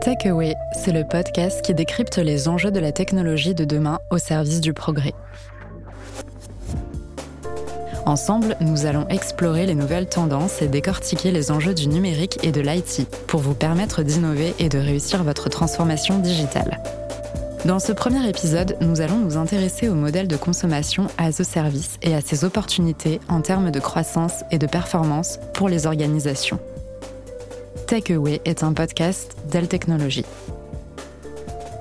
Takeaway, 0.00 0.54
c'est 0.72 0.92
le 0.92 1.04
podcast 1.04 1.60
qui 1.60 1.74
décrypte 1.74 2.16
les 2.16 2.48
enjeux 2.48 2.70
de 2.70 2.80
la 2.80 2.90
technologie 2.90 3.54
de 3.54 3.66
demain 3.66 3.98
au 4.10 4.16
service 4.16 4.62
du 4.62 4.72
progrès. 4.72 5.12
Ensemble, 8.06 8.56
nous 8.62 8.86
allons 8.86 9.06
explorer 9.08 9.66
les 9.66 9.74
nouvelles 9.74 10.08
tendances 10.08 10.62
et 10.62 10.68
décortiquer 10.68 11.32
les 11.32 11.50
enjeux 11.50 11.74
du 11.74 11.86
numérique 11.86 12.38
et 12.42 12.50
de 12.50 12.62
l'IT 12.62 13.06
pour 13.26 13.40
vous 13.40 13.52
permettre 13.52 14.02
d'innover 14.02 14.54
et 14.58 14.70
de 14.70 14.78
réussir 14.78 15.22
votre 15.22 15.50
transformation 15.50 16.18
digitale. 16.18 16.80
Dans 17.66 17.78
ce 17.78 17.92
premier 17.92 18.26
épisode, 18.26 18.78
nous 18.80 19.02
allons 19.02 19.18
nous 19.18 19.36
intéresser 19.36 19.90
au 19.90 19.94
modèle 19.94 20.28
de 20.28 20.36
consommation 20.38 21.08
as 21.18 21.42
a 21.42 21.44
service 21.44 21.98
et 22.00 22.14
à 22.14 22.22
ses 22.22 22.46
opportunités 22.46 23.20
en 23.28 23.42
termes 23.42 23.70
de 23.70 23.80
croissance 23.80 24.44
et 24.50 24.56
de 24.56 24.66
performance 24.66 25.38
pour 25.52 25.68
les 25.68 25.86
organisations. 25.86 26.58
Takeaway 27.90 28.40
est 28.44 28.62
un 28.62 28.72
podcast 28.72 29.36
Dell 29.50 29.66
Technologies. 29.66 30.24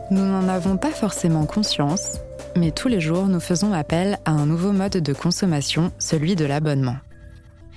Nous 0.10 0.26
n'en 0.26 0.48
avons 0.48 0.76
pas 0.76 0.90
forcément 0.90 1.46
conscience, 1.46 2.18
mais 2.56 2.72
tous 2.72 2.88
les 2.88 3.00
jours 3.00 3.28
nous 3.28 3.40
faisons 3.40 3.74
appel 3.74 4.18
à 4.26 4.32
un 4.32 4.48
nouveau 4.48 4.72
mode 4.72 4.98
de 4.98 5.14
consommation, 5.14 5.92
celui 6.00 6.36
de 6.36 6.46
l'abonnement. 6.46 6.98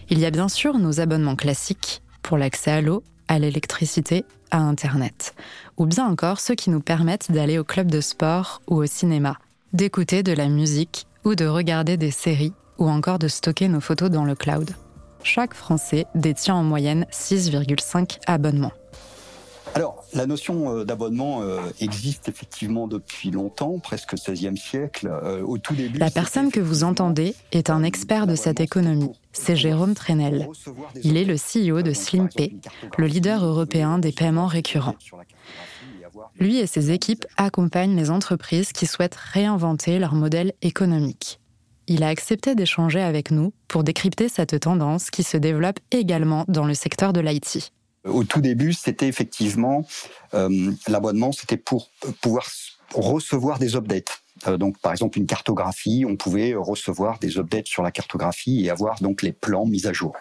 Il 0.08 0.18
y 0.18 0.24
a 0.24 0.30
bien 0.30 0.48
sûr 0.48 0.78
nos 0.78 0.98
abonnements 0.98 1.36
classiques 1.36 2.00
pour 2.22 2.38
l'accès 2.38 2.70
à 2.70 2.80
l'eau, 2.80 3.04
à 3.28 3.38
l'électricité, 3.38 4.24
à 4.50 4.60
Internet, 4.60 5.34
ou 5.76 5.84
bien 5.84 6.06
encore 6.06 6.40
ceux 6.40 6.54
qui 6.54 6.70
nous 6.70 6.80
permettent 6.80 7.30
d'aller 7.30 7.58
au 7.58 7.64
club 7.64 7.90
de 7.90 8.00
sport 8.00 8.62
ou 8.66 8.76
au 8.76 8.86
cinéma, 8.86 9.36
d'écouter 9.74 10.22
de 10.22 10.32
la 10.32 10.48
musique 10.48 11.06
ou 11.26 11.34
de 11.34 11.44
regarder 11.44 11.98
des 11.98 12.10
séries 12.10 12.54
ou 12.78 12.88
encore 12.88 13.18
de 13.18 13.28
stocker 13.28 13.68
nos 13.68 13.82
photos 13.82 14.08
dans 14.08 14.24
le 14.24 14.34
cloud 14.34 14.70
chaque 15.22 15.54
Français 15.54 16.06
détient 16.14 16.54
en 16.54 16.64
moyenne 16.64 17.06
6,5 17.10 18.18
abonnements. 18.26 18.72
Alors, 19.74 20.04
la 20.12 20.26
notion 20.26 20.76
euh, 20.76 20.84
d'abonnement 20.84 21.40
euh, 21.42 21.60
existe 21.80 22.28
effectivement 22.28 22.86
depuis 22.86 23.30
longtemps, 23.30 23.78
presque 23.78 24.14
16e 24.14 24.56
siècle. 24.56 25.08
Euh, 25.10 25.42
au 25.42 25.56
tout 25.56 25.74
début, 25.74 25.98
la 25.98 26.10
personne 26.10 26.50
que 26.50 26.60
vous 26.60 26.84
entendez 26.84 27.34
est 27.52 27.70
un 27.70 27.82
expert 27.82 28.26
de 28.26 28.34
cette 28.34 28.60
économie. 28.60 29.18
C'est 29.32 29.56
Jérôme 29.56 29.94
Trenel. 29.94 30.48
Il 31.02 31.16
est 31.16 31.24
le 31.24 31.36
CEO 31.36 31.80
de 31.80 31.92
SlimPay, 31.92 32.54
le 32.98 33.06
leader 33.06 33.42
européen 33.44 33.98
des 33.98 34.12
paiements 34.12 34.46
récurrents. 34.46 34.96
Lui 36.38 36.58
et 36.58 36.66
ses 36.66 36.90
équipes 36.90 37.24
accompagnent 37.38 37.96
les 37.96 38.10
entreprises 38.10 38.72
qui 38.72 38.84
souhaitent 38.84 39.16
réinventer 39.16 39.98
leur 39.98 40.14
modèle 40.14 40.52
économique 40.60 41.40
il 41.86 42.02
a 42.02 42.08
accepté 42.08 42.54
d'échanger 42.54 43.00
avec 43.00 43.30
nous 43.30 43.52
pour 43.68 43.84
décrypter 43.84 44.28
cette 44.28 44.58
tendance 44.60 45.10
qui 45.10 45.22
se 45.22 45.36
développe 45.36 45.80
également 45.90 46.44
dans 46.48 46.64
le 46.64 46.74
secteur 46.74 47.12
de 47.12 47.20
l'IT. 47.20 47.72
Au 48.04 48.24
tout 48.24 48.40
début, 48.40 48.72
c'était 48.72 49.06
effectivement 49.06 49.86
euh, 50.34 50.72
l'abonnement, 50.88 51.32
c'était 51.32 51.56
pour 51.56 51.90
pouvoir 52.20 52.46
recevoir 52.94 53.58
des 53.58 53.76
updates. 53.76 54.22
Euh, 54.48 54.56
donc, 54.56 54.78
par 54.78 54.92
exemple, 54.92 55.18
une 55.18 55.26
cartographie, 55.26 56.04
on 56.06 56.16
pouvait 56.16 56.54
recevoir 56.54 57.18
des 57.20 57.38
updates 57.38 57.68
sur 57.68 57.82
la 57.82 57.92
cartographie 57.92 58.64
et 58.64 58.70
avoir 58.70 59.00
donc 59.00 59.22
les 59.22 59.32
plans 59.32 59.66
mis 59.66 59.86
à 59.86 59.92
jour. 59.92 60.16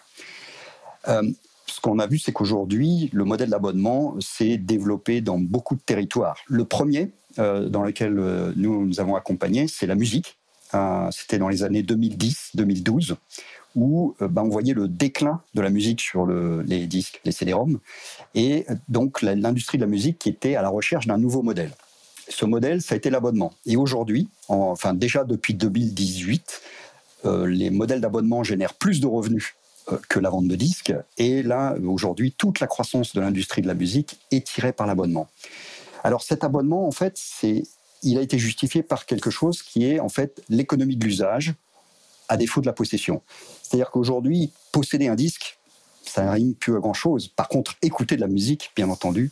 Euh, 1.08 1.24
ce 1.66 1.82
qu'on 1.82 1.98
a 1.98 2.06
vu, 2.06 2.20
c'est 2.20 2.34
qu'aujourd'hui, 2.34 3.10
le 3.14 3.24
modèle 3.24 3.50
d'abonnement 3.50 4.16
s'est 4.20 4.58
développé 4.58 5.22
dans 5.22 5.40
beaucoup 5.40 5.76
de 5.76 5.82
territoires. 5.82 6.38
Le 6.48 6.66
premier 6.66 7.12
dans 7.38 7.84
lequel 7.84 8.14
nous 8.58 8.86
nous 8.86 9.00
avons 9.00 9.16
accompagné, 9.16 9.70
c'est 9.70 9.88
la 9.88 9.96
musique. 9.96 10.41
Euh, 10.74 11.10
c'était 11.12 11.38
dans 11.38 11.50
les 11.50 11.64
années 11.64 11.84
2010-2012, 11.84 13.16
où 13.76 14.16
euh, 14.22 14.28
bah, 14.28 14.42
on 14.44 14.50
voyait 14.50 14.74
le 14.74 14.88
déclin 14.88 15.42
de 15.54 15.62
la 15.62 15.70
musique 15.70 16.02
sur 16.02 16.26
les 16.26 16.88
disques, 16.88 17.22
les 17.26 17.32
CD-ROM, 17.32 17.80
et 18.36 18.66
donc 18.88 19.22
l'industrie 19.22 19.78
de 19.78 19.84
la 19.84 19.90
musique 19.90 20.20
qui 20.20 20.30
était 20.30 20.56
à 20.56 20.62
la 20.62 20.70
recherche 20.70 21.08
d'un 21.08 21.18
nouveau 21.18 21.42
modèle. 21.42 21.72
Ce 22.30 22.46
modèle, 22.46 22.82
ça 22.82 22.94
a 22.94 22.98
été 22.98 23.10
l'abonnement. 23.10 23.52
Et 23.66 23.76
aujourd'hui, 23.76 24.30
enfin 24.48 24.94
déjà 24.94 25.26
depuis 25.26 25.54
2018, 25.54 26.62
euh, 27.26 27.46
les 27.46 27.70
modèles 27.70 28.00
d'abonnement 28.00 28.44
génèrent 28.44 28.74
plus 28.74 29.02
de 29.02 29.08
revenus 29.08 29.56
que 30.08 30.20
la 30.20 30.30
vente 30.30 30.48
de 30.48 30.56
disques. 30.56 30.94
Et 31.18 31.44
là, 31.44 31.76
aujourd'hui, 31.86 32.32
toute 32.32 32.60
la 32.62 32.68
croissance 32.68 33.14
de 33.14 33.20
l'industrie 33.20 33.62
de 33.62 33.68
la 33.68 33.74
musique 33.74 34.20
est 34.30 34.46
tirée 34.46 34.72
par 34.72 34.88
l'abonnement. 34.88 35.28
Alors 36.04 36.22
cet 36.22 36.44
abonnement, 36.44 36.88
en 36.88 36.92
fait, 36.92 37.14
c'est 37.16 37.64
il 38.04 38.18
a 38.18 38.22
été 38.22 38.38
justifié 38.38 38.84
par 38.84 39.06
quelque 39.06 39.30
chose 39.30 39.62
qui 39.62 39.86
est 39.86 40.00
en 40.00 40.10
fait 40.10 40.42
l'économie 40.50 40.96
de 40.96 41.06
l'usage 41.06 41.54
à 42.30 42.38
défaut 42.38 42.62
de 42.62 42.66
la 42.66 42.74
possession. 42.74 43.22
C'est-à-dire 43.62 43.92
qu'aujourd'hui, 43.92 44.52
posséder 44.72 45.08
un 45.08 45.16
disque, 45.16 45.60
ça 46.04 46.24
n'arrive 46.24 46.54
plus 46.56 46.76
à 46.76 46.80
grand-chose. 46.80 47.28
Par 47.28 47.48
contre, 47.48 47.76
écouter 47.82 48.16
de 48.16 48.22
la 48.22 48.28
musique, 48.28 48.72
bien 48.76 48.90
entendu, 48.90 49.32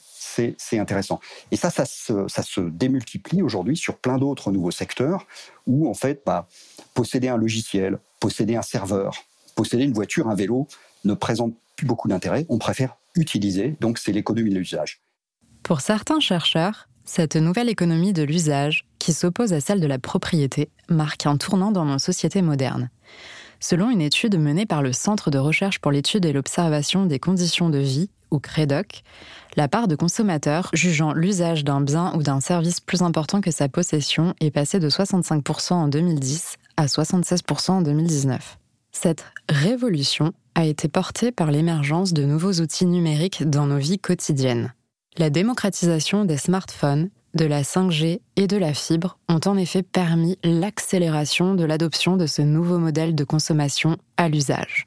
c'est 0.57 0.79
intéressant. 0.79 1.19
Et 1.51 1.57
ça, 1.57 1.69
ça 1.69 1.85
se, 1.85 2.61
démultiplie 2.61 3.41
aujourd'hui 3.41 3.75
sur 3.75 3.97
plein 3.97 4.17
d'autres 4.17 4.51
nouveaux 4.51 4.71
secteurs 4.71 5.25
où, 5.67 5.89
en 5.89 5.93
fait, 5.93 6.21
bah, 6.25 6.47
posséder 6.93 7.27
un 7.27 7.37
logiciel, 7.37 7.99
posséder 8.19 8.55
un 8.55 8.61
serveur, 8.61 9.23
posséder 9.55 9.83
une 9.83 9.93
voiture, 9.93 10.29
un 10.29 10.35
vélo 10.35 10.67
ne 11.03 11.13
présente 11.13 11.53
plus 11.75 11.85
beaucoup 11.85 12.07
d'intérêt. 12.07 12.45
On 12.49 12.57
préfère 12.57 12.95
utiliser, 13.15 13.75
donc 13.81 13.97
c'est 13.97 14.11
l'économie 14.11 14.51
de 14.51 14.59
l'usage. 14.59 15.01
Pour 15.63 15.81
certains 15.81 16.19
chercheurs, 16.19 16.87
cette 17.09 17.37
nouvelle 17.37 17.69
économie 17.69 18.13
de 18.13 18.21
l'usage, 18.21 18.85
qui 18.99 19.13
s'oppose 19.13 19.51
à 19.53 19.61
celle 19.61 19.79
de 19.79 19.87
la 19.87 19.97
propriété, 19.97 20.69
marque 20.89 21.25
un 21.25 21.37
tournant 21.37 21.71
dans 21.71 21.83
nos 21.83 21.97
sociétés 21.97 22.43
modernes. 22.43 22.91
Selon 23.59 23.89
une 23.89 23.99
étude 23.99 24.37
menée 24.37 24.67
par 24.67 24.83
le 24.83 24.93
Centre 24.93 25.31
de 25.31 25.39
recherche 25.39 25.79
pour 25.79 25.91
l'étude 25.91 26.23
et 26.25 26.33
l'observation 26.33 27.07
des 27.07 27.17
conditions 27.17 27.71
de 27.71 27.79
vie, 27.79 28.11
ou 28.29 28.37
CREDOC, 28.37 29.01
la 29.55 29.67
part 29.67 29.87
de 29.87 29.95
consommateurs 29.95 30.69
jugeant 30.73 31.11
l'usage 31.11 31.63
d'un 31.63 31.81
bien 31.81 32.13
ou 32.15 32.21
d'un 32.21 32.41
service 32.41 32.79
plus 32.79 33.01
important 33.01 33.41
que 33.41 33.49
sa 33.49 33.69
possession 33.69 34.35
est 34.39 34.51
passée 34.51 34.79
de 34.79 34.87
65% 34.87 35.73
en 35.73 35.87
2010 35.87 36.57
à 36.77 36.85
76% 36.85 37.71
en 37.71 37.81
2019. 37.81 38.59
Cette 38.91 39.25
révolution 39.49 40.31
a 40.53 40.65
été 40.65 40.87
portée 40.87 41.31
par 41.31 41.49
l'émergence 41.49 42.13
de 42.13 42.23
nouveaux 42.23 42.53
outils 42.61 42.85
numériques 42.85 43.49
dans 43.49 43.65
nos 43.65 43.79
vies 43.79 43.97
quotidiennes. 43.97 44.73
La 45.19 45.29
démocratisation 45.29 46.23
des 46.23 46.37
smartphones, 46.37 47.09
de 47.33 47.43
la 47.43 47.63
5G 47.63 48.21
et 48.37 48.47
de 48.47 48.55
la 48.55 48.73
fibre 48.73 49.17
ont 49.27 49.41
en 49.45 49.57
effet 49.57 49.83
permis 49.83 50.37
l'accélération 50.45 51.55
de 51.55 51.65
l'adoption 51.65 52.15
de 52.15 52.25
ce 52.25 52.41
nouveau 52.41 52.77
modèle 52.77 53.15
de 53.15 53.25
consommation 53.25 53.97
à 54.15 54.29
l'usage. 54.29 54.85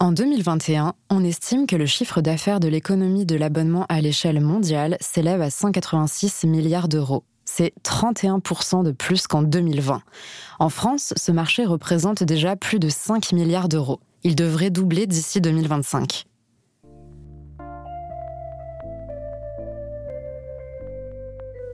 En 0.00 0.12
2021, 0.12 0.94
on 1.10 1.22
estime 1.22 1.66
que 1.66 1.76
le 1.76 1.84
chiffre 1.84 2.22
d'affaires 2.22 2.60
de 2.60 2.68
l'économie 2.68 3.26
de 3.26 3.36
l'abonnement 3.36 3.84
à 3.90 4.00
l'échelle 4.00 4.40
mondiale 4.40 4.96
s'élève 5.00 5.42
à 5.42 5.50
186 5.50 6.46
milliards 6.46 6.88
d'euros. 6.88 7.22
C'est 7.44 7.74
31% 7.84 8.84
de 8.84 8.90
plus 8.90 9.26
qu'en 9.26 9.42
2020. 9.42 10.00
En 10.60 10.68
France, 10.70 11.12
ce 11.14 11.30
marché 11.30 11.66
représente 11.66 12.22
déjà 12.22 12.56
plus 12.56 12.78
de 12.78 12.88
5 12.88 13.32
milliards 13.32 13.68
d'euros. 13.68 14.00
Il 14.22 14.34
devrait 14.34 14.70
doubler 14.70 15.06
d'ici 15.06 15.42
2025. 15.42 16.24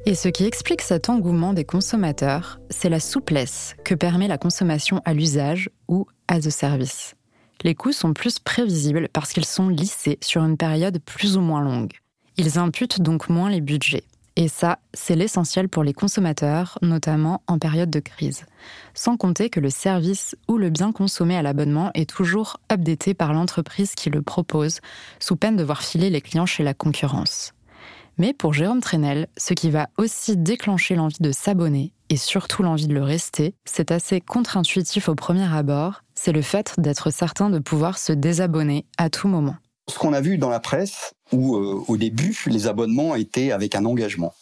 Et 0.07 0.15
ce 0.15 0.29
qui 0.29 0.45
explique 0.45 0.81
cet 0.81 1.11
engouement 1.11 1.53
des 1.53 1.65
consommateurs, 1.65 2.59
c'est 2.71 2.89
la 2.89 3.01
souplesse 3.01 3.77
que 3.85 3.95
permet 3.95 4.29
la 4.29 4.39
consommation 4.39 5.03
à 5.05 5.13
l'usage 5.13 5.69
ou 5.89 6.07
as 6.27 6.47
a 6.47 6.51
service. 6.51 7.15
Les 7.63 7.75
coûts 7.75 7.93
sont 7.93 8.15
plus 8.15 8.39
prévisibles 8.39 9.09
parce 9.13 9.33
qu'ils 9.33 9.45
sont 9.45 9.69
lissés 9.69 10.19
sur 10.23 10.43
une 10.43 10.57
période 10.57 11.01
plus 11.05 11.37
ou 11.37 11.43
moins 11.43 11.61
longue. 11.61 11.93
Ils 12.39 12.59
imputent 12.59 13.03
donc 13.03 13.29
moins 13.29 13.51
les 13.51 13.61
budgets. 13.61 14.05
Et 14.37 14.49
ça, 14.49 14.79
c'est 14.95 15.17
l'essentiel 15.17 15.69
pour 15.69 15.85
les 15.85 15.93
consommateurs, 15.93 16.79
notamment 16.81 17.43
en 17.47 17.59
période 17.59 17.91
de 17.91 18.01
crise. 18.01 18.47
Sans 18.95 19.19
compter 19.19 19.51
que 19.51 19.61
le 19.61 19.69
service 19.69 20.35
ou 20.49 20.57
le 20.57 20.71
bien 20.71 20.93
consommé 20.93 21.37
à 21.37 21.43
l'abonnement 21.43 21.91
est 21.93 22.09
toujours 22.09 22.57
updaté 22.73 23.13
par 23.13 23.35
l'entreprise 23.35 23.95
qui 23.95 24.09
le 24.09 24.23
propose, 24.23 24.81
sous 25.19 25.37
peine 25.37 25.57
de 25.57 25.65
voir 25.65 25.83
filer 25.83 26.09
les 26.09 26.23
clients 26.23 26.47
chez 26.47 26.63
la 26.63 26.73
concurrence. 26.73 27.53
Mais 28.21 28.35
pour 28.35 28.53
Jérôme 28.53 28.83
Trenel, 28.83 29.29
ce 29.39 29.55
qui 29.55 29.71
va 29.71 29.89
aussi 29.97 30.37
déclencher 30.37 30.95
l'envie 30.95 31.17
de 31.21 31.33
s'abonner 31.33 31.95
et 32.11 32.19
surtout 32.19 32.63
l'envie 32.63 32.87
de 32.87 32.93
le 32.93 33.03
rester, 33.03 33.55
c'est 33.65 33.91
assez 33.91 34.21
contre-intuitif 34.21 35.09
au 35.09 35.15
premier 35.15 35.51
abord, 35.51 36.03
c'est 36.15 36.33
le 36.33 36.43
fait 36.43 36.75
d'être 36.77 37.09
certain 37.09 37.49
de 37.49 37.59
pouvoir 37.59 37.97
se 37.97 38.13
désabonner 38.13 38.85
à 38.99 39.09
tout 39.09 39.27
moment. 39.27 39.57
Ce 39.89 39.99
qu'on 39.99 40.13
a 40.13 40.21
vu 40.21 40.37
dans 40.37 40.51
la 40.51 40.61
presse, 40.61 41.15
où 41.33 41.57
euh, 41.57 41.83
au 41.89 41.97
début, 41.97 42.39
les 42.45 42.67
abonnements 42.67 43.15
étaient 43.15 43.53
avec 43.53 43.75
un 43.75 43.87
engagement. 43.87 44.35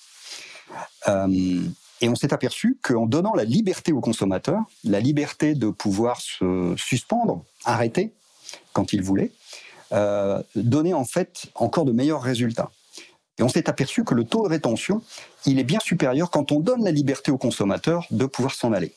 Euh, 1.06 1.60
et 2.00 2.08
on 2.08 2.16
s'est 2.16 2.32
aperçu 2.32 2.80
qu'en 2.82 3.06
donnant 3.06 3.34
la 3.34 3.44
liberté 3.44 3.92
aux 3.92 4.00
consommateurs, 4.00 4.64
la 4.82 4.98
liberté 4.98 5.54
de 5.54 5.70
pouvoir 5.70 6.20
se 6.20 6.74
suspendre, 6.76 7.44
arrêter 7.64 8.12
quand 8.72 8.92
ils 8.92 9.02
voulaient, 9.02 9.30
euh, 9.92 10.42
donnait 10.56 10.94
en 10.94 11.04
fait 11.04 11.46
encore 11.54 11.84
de 11.84 11.92
meilleurs 11.92 12.22
résultats. 12.22 12.72
Et 13.38 13.42
on 13.42 13.48
s'est 13.48 13.68
aperçu 13.68 14.04
que 14.04 14.14
le 14.14 14.24
taux 14.24 14.42
de 14.44 14.48
rétention, 14.48 15.02
il 15.46 15.58
est 15.58 15.64
bien 15.64 15.78
supérieur 15.80 16.30
quand 16.30 16.52
on 16.52 16.60
donne 16.60 16.84
la 16.84 16.90
liberté 16.90 17.30
aux 17.30 17.38
consommateurs 17.38 18.06
de 18.10 18.26
pouvoir 18.26 18.54
s'en 18.54 18.72
aller. 18.72 18.92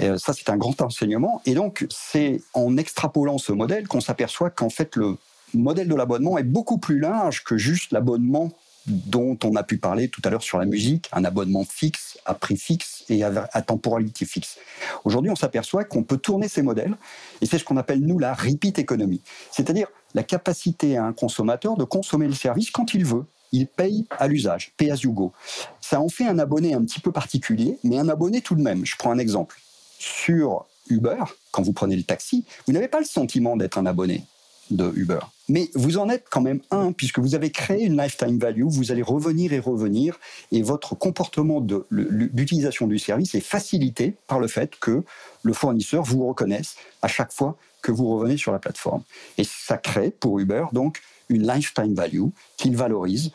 Euh, 0.00 0.18
ça, 0.18 0.32
c'est 0.32 0.50
un 0.50 0.56
grand 0.56 0.80
enseignement. 0.82 1.40
Et 1.46 1.54
donc, 1.54 1.86
c'est 1.90 2.42
en 2.52 2.76
extrapolant 2.76 3.38
ce 3.38 3.52
modèle 3.52 3.86
qu'on 3.88 4.00
s'aperçoit 4.00 4.50
qu'en 4.50 4.70
fait, 4.70 4.96
le 4.96 5.16
modèle 5.54 5.88
de 5.88 5.94
l'abonnement 5.94 6.36
est 6.36 6.44
beaucoup 6.44 6.78
plus 6.78 6.98
large 6.98 7.44
que 7.44 7.56
juste 7.56 7.92
l'abonnement 7.92 8.50
dont 8.86 9.38
on 9.44 9.56
a 9.56 9.62
pu 9.62 9.78
parler 9.78 10.08
tout 10.08 10.20
à 10.24 10.30
l'heure 10.30 10.42
sur 10.42 10.58
la 10.58 10.66
musique, 10.66 11.08
un 11.12 11.24
abonnement 11.24 11.64
fixe, 11.64 12.18
à 12.26 12.34
prix 12.34 12.56
fixe 12.56 13.04
et 13.08 13.24
à, 13.24 13.62
temporalité 13.62 14.26
fixe. 14.26 14.58
Aujourd'hui, 15.04 15.30
on 15.30 15.36
s'aperçoit 15.36 15.84
qu'on 15.84 16.02
peut 16.02 16.18
tourner 16.18 16.48
ces 16.48 16.62
modèles, 16.62 16.94
et 17.40 17.46
c'est 17.46 17.58
ce 17.58 17.64
qu'on 17.64 17.76
appelle, 17.76 18.00
nous, 18.00 18.18
la 18.18 18.34
repeat 18.34 18.78
economy, 18.78 19.22
c'est-à-dire 19.50 19.88
la 20.14 20.22
capacité 20.22 20.96
à 20.96 21.04
un 21.04 21.12
consommateur 21.12 21.76
de 21.76 21.84
consommer 21.84 22.26
le 22.26 22.34
service 22.34 22.70
quand 22.70 22.94
il 22.94 23.04
veut. 23.04 23.24
Il 23.52 23.66
paye 23.66 24.06
à 24.18 24.26
l'usage, 24.26 24.72
pay 24.76 24.90
as 24.90 25.02
you 25.02 25.12
go. 25.12 25.32
Ça 25.80 26.00
en 26.00 26.08
fait 26.08 26.26
un 26.26 26.38
abonné 26.38 26.74
un 26.74 26.82
petit 26.82 27.00
peu 27.00 27.12
particulier, 27.12 27.78
mais 27.84 27.98
un 27.98 28.08
abonné 28.08 28.40
tout 28.40 28.54
de 28.54 28.62
même. 28.62 28.84
Je 28.84 28.96
prends 28.96 29.10
un 29.10 29.18
exemple. 29.18 29.60
Sur 29.98 30.66
Uber, 30.88 31.24
quand 31.50 31.62
vous 31.62 31.72
prenez 31.72 31.96
le 31.96 32.02
taxi, 32.02 32.44
vous 32.66 32.72
n'avez 32.72 32.88
pas 32.88 32.98
le 32.98 33.06
sentiment 33.06 33.56
d'être 33.56 33.78
un 33.78 33.86
abonné 33.86 34.24
de 34.70 34.92
Uber. 34.96 35.20
Mais 35.48 35.68
vous 35.74 35.98
en 35.98 36.08
êtes 36.08 36.24
quand 36.30 36.40
même 36.40 36.60
un, 36.70 36.92
puisque 36.92 37.18
vous 37.18 37.34
avez 37.34 37.50
créé 37.50 37.84
une 37.84 38.00
lifetime 38.00 38.38
value, 38.38 38.64
vous 38.64 38.92
allez 38.92 39.02
revenir 39.02 39.52
et 39.52 39.58
revenir, 39.58 40.18
et 40.52 40.62
votre 40.62 40.94
comportement 40.94 41.60
d'utilisation 41.60 42.86
du 42.86 42.98
service 42.98 43.34
est 43.34 43.40
facilité 43.40 44.14
par 44.26 44.40
le 44.40 44.48
fait 44.48 44.74
que 44.80 45.02
le 45.42 45.52
fournisseur 45.52 46.02
vous 46.02 46.26
reconnaisse 46.26 46.76
à 47.02 47.08
chaque 47.08 47.32
fois 47.32 47.56
que 47.82 47.92
vous 47.92 48.16
revenez 48.16 48.38
sur 48.38 48.52
la 48.52 48.58
plateforme. 48.58 49.02
Et 49.36 49.44
ça 49.44 49.76
crée 49.76 50.10
pour 50.10 50.38
Uber 50.40 50.64
donc 50.72 51.02
une 51.28 51.46
lifetime 51.46 51.94
value 51.94 52.26
qu'il 52.56 52.76
valorise 52.76 53.32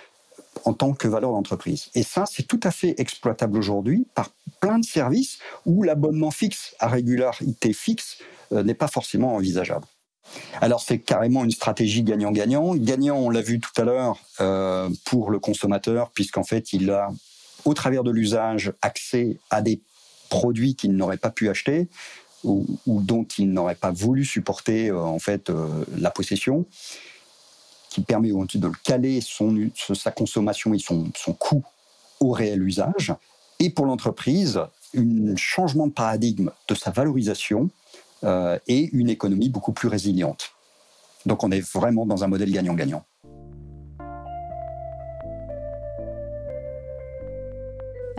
en 0.65 0.73
tant 0.73 0.93
que 0.93 1.07
valeur 1.07 1.31
d'entreprise. 1.31 1.89
Et 1.95 2.03
ça, 2.03 2.25
c'est 2.29 2.43
tout 2.43 2.59
à 2.63 2.71
fait 2.71 2.95
exploitable 2.97 3.57
aujourd'hui 3.57 4.05
par 4.13 4.29
plein 4.59 4.79
de 4.79 4.85
services 4.85 5.39
où 5.65 5.83
l'abonnement 5.83 6.31
fixe 6.31 6.75
à 6.79 6.87
régularité 6.87 7.73
fixe 7.73 8.17
euh, 8.51 8.63
n'est 8.63 8.73
pas 8.73 8.87
forcément 8.87 9.35
envisageable. 9.35 9.85
Alors 10.61 10.81
c'est 10.81 10.99
carrément 10.99 11.43
une 11.43 11.51
stratégie 11.51 12.03
gagnant-gagnant. 12.03 12.75
Gagnant, 12.75 13.17
on 13.17 13.29
l'a 13.29 13.41
vu 13.41 13.59
tout 13.59 13.81
à 13.81 13.83
l'heure, 13.83 14.19
euh, 14.41 14.89
pour 15.05 15.31
le 15.31 15.39
consommateur, 15.39 16.11
puisqu'en 16.11 16.43
fait, 16.43 16.71
il 16.73 16.91
a, 16.91 17.11
au 17.65 17.73
travers 17.73 18.03
de 18.03 18.11
l'usage, 18.11 18.73
accès 18.81 19.39
à 19.49 19.61
des 19.61 19.81
produits 20.29 20.75
qu'il 20.75 20.93
n'aurait 20.93 21.17
pas 21.17 21.31
pu 21.31 21.49
acheter 21.49 21.87
ou, 22.43 22.65
dont 22.87 23.25
il 23.37 23.51
n'aurait 23.51 23.75
pas 23.75 23.91
voulu 23.91 24.23
supporter 24.23 24.89
euh, 24.89 25.01
en 25.01 25.19
fait 25.19 25.51
la 25.97 26.11
possession, 26.11 26.65
qui 27.89 28.01
permet 28.01 28.29
de 28.29 28.67
le 28.67 28.73
caler 28.83 29.21
son, 29.21 29.69
sa 29.93 30.11
consommation 30.11 30.73
et 30.73 30.79
son, 30.79 31.09
son 31.15 31.33
coût 31.33 31.63
au 32.19 32.31
réel 32.31 32.63
usage. 32.63 33.13
Et 33.59 33.69
pour 33.69 33.85
l'entreprise, 33.85 34.61
un 34.95 35.35
changement 35.35 35.87
de 35.87 35.91
paradigme 35.91 36.51
de 36.67 36.75
sa 36.75 36.91
valorisation 36.91 37.69
euh, 38.23 38.57
et 38.67 38.89
une 38.93 39.09
économie 39.09 39.49
beaucoup 39.49 39.71
plus 39.71 39.87
résiliente. 39.87 40.51
Donc 41.25 41.43
on 41.43 41.51
est 41.51 41.61
vraiment 41.73 42.05
dans 42.05 42.23
un 42.23 42.27
modèle 42.27 42.51
gagnant-gagnant. 42.51 43.03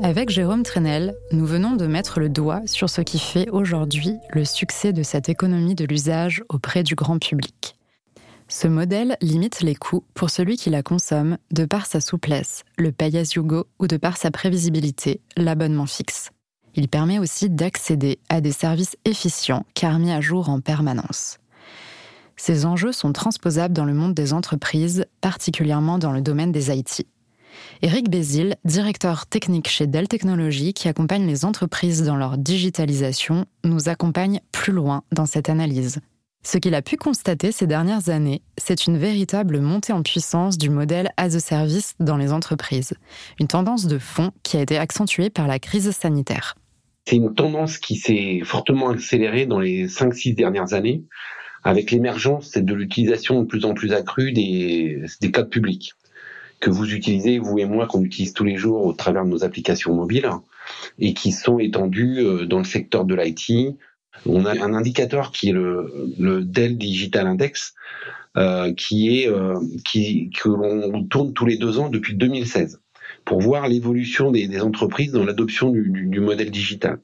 Avec 0.02 0.30
Jérôme 0.30 0.62
Trenel, 0.62 1.14
nous 1.30 1.44
venons 1.44 1.76
de 1.76 1.86
mettre 1.86 2.20
le 2.20 2.30
doigt 2.30 2.62
sur 2.64 2.88
ce 2.88 3.02
qui 3.02 3.18
fait 3.18 3.50
aujourd'hui 3.50 4.16
le 4.30 4.46
succès 4.46 4.94
de 4.94 5.02
cette 5.02 5.28
économie 5.28 5.74
de 5.74 5.84
l'usage 5.84 6.42
auprès 6.48 6.82
du 6.82 6.94
grand 6.94 7.18
public. 7.18 7.76
Ce 8.52 8.66
modèle 8.66 9.16
limite 9.22 9.60
les 9.60 9.76
coûts 9.76 10.02
pour 10.12 10.28
celui 10.28 10.56
qui 10.56 10.70
la 10.70 10.82
consomme 10.82 11.38
de 11.52 11.64
par 11.64 11.86
sa 11.86 12.00
souplesse, 12.00 12.64
le 12.76 12.90
pay 12.90 13.16
as 13.16 13.36
you 13.36 13.44
go 13.44 13.66
ou 13.78 13.86
de 13.86 13.96
par 13.96 14.16
sa 14.16 14.32
prévisibilité, 14.32 15.20
l'abonnement 15.36 15.86
fixe. 15.86 16.30
Il 16.74 16.88
permet 16.88 17.20
aussi 17.20 17.48
d'accéder 17.48 18.18
à 18.28 18.40
des 18.40 18.50
services 18.50 18.96
efficients 19.04 19.64
car 19.74 20.00
mis 20.00 20.10
à 20.10 20.20
jour 20.20 20.48
en 20.48 20.60
permanence. 20.60 21.38
Ces 22.36 22.66
enjeux 22.66 22.90
sont 22.90 23.12
transposables 23.12 23.72
dans 23.72 23.84
le 23.84 23.94
monde 23.94 24.14
des 24.14 24.32
entreprises, 24.32 25.06
particulièrement 25.20 25.98
dans 25.98 26.10
le 26.10 26.20
domaine 26.20 26.50
des 26.50 26.76
IT. 26.76 27.06
Éric 27.82 28.10
Bézil, 28.10 28.56
directeur 28.64 29.26
technique 29.26 29.68
chez 29.68 29.86
Dell 29.86 30.08
Technologies, 30.08 30.74
qui 30.74 30.88
accompagne 30.88 31.26
les 31.26 31.44
entreprises 31.44 32.02
dans 32.02 32.16
leur 32.16 32.36
digitalisation, 32.36 33.46
nous 33.62 33.88
accompagne 33.88 34.40
plus 34.50 34.72
loin 34.72 35.04
dans 35.12 35.26
cette 35.26 35.48
analyse. 35.48 36.00
Ce 36.42 36.56
qu'il 36.56 36.74
a 36.74 36.80
pu 36.80 36.96
constater 36.96 37.52
ces 37.52 37.66
dernières 37.66 38.08
années, 38.08 38.40
c'est 38.56 38.86
une 38.86 38.96
véritable 38.96 39.60
montée 39.60 39.92
en 39.92 40.02
puissance 40.02 40.56
du 40.56 40.70
modèle 40.70 41.10
as 41.18 41.34
a 41.34 41.40
service 41.40 41.94
dans 42.00 42.16
les 42.16 42.32
entreprises, 42.32 42.94
une 43.38 43.46
tendance 43.46 43.86
de 43.86 43.98
fond 43.98 44.30
qui 44.42 44.56
a 44.56 44.62
été 44.62 44.78
accentuée 44.78 45.28
par 45.28 45.46
la 45.46 45.58
crise 45.58 45.90
sanitaire. 45.90 46.54
C'est 47.04 47.16
une 47.16 47.34
tendance 47.34 47.76
qui 47.76 47.96
s'est 47.96 48.40
fortement 48.44 48.88
accélérée 48.88 49.44
dans 49.44 49.58
les 49.58 49.86
5-6 49.86 50.34
dernières 50.34 50.72
années 50.72 51.04
avec 51.62 51.90
l'émergence 51.90 52.52
de 52.52 52.74
l'utilisation 52.74 53.42
de 53.42 53.46
plus 53.46 53.66
en 53.66 53.74
plus 53.74 53.92
accrue 53.92 54.32
des, 54.32 55.02
des 55.20 55.30
codes 55.30 55.50
publics 55.50 55.92
que 56.60 56.70
vous 56.70 56.92
utilisez, 56.92 57.38
vous 57.38 57.58
et 57.58 57.64
moi, 57.64 57.86
qu'on 57.86 58.02
utilise 58.02 58.34
tous 58.34 58.44
les 58.44 58.56
jours 58.56 58.84
au 58.84 58.92
travers 58.92 59.24
de 59.24 59.30
nos 59.30 59.44
applications 59.44 59.94
mobiles 59.94 60.30
et 60.98 61.14
qui 61.14 61.32
sont 61.32 61.58
étendus 61.58 62.18
euh, 62.18 62.46
dans 62.46 62.58
le 62.58 62.64
secteur 62.64 63.04
de 63.04 63.14
l'IT, 63.14 63.76
on 64.26 64.44
a 64.44 64.52
un 64.52 64.74
indicateur 64.74 65.32
qui 65.32 65.50
est 65.50 65.52
le, 65.52 66.42
Dell 66.44 66.78
Digital 66.78 67.26
Index, 67.26 67.74
euh, 68.36 68.72
qui 68.74 69.20
est 69.20 69.28
euh, 69.28 69.58
que 69.94 70.48
l'on 70.48 71.04
tourne 71.04 71.32
tous 71.32 71.46
les 71.46 71.56
deux 71.56 71.78
ans 71.78 71.88
depuis 71.88 72.14
2016 72.14 72.80
pour 73.24 73.40
voir 73.40 73.68
l'évolution 73.68 74.30
des, 74.30 74.60
entreprises 74.60 75.12
dans 75.12 75.24
l'adoption 75.24 75.70
du, 75.70 76.20
modèle 76.20 76.50
digital 76.50 76.98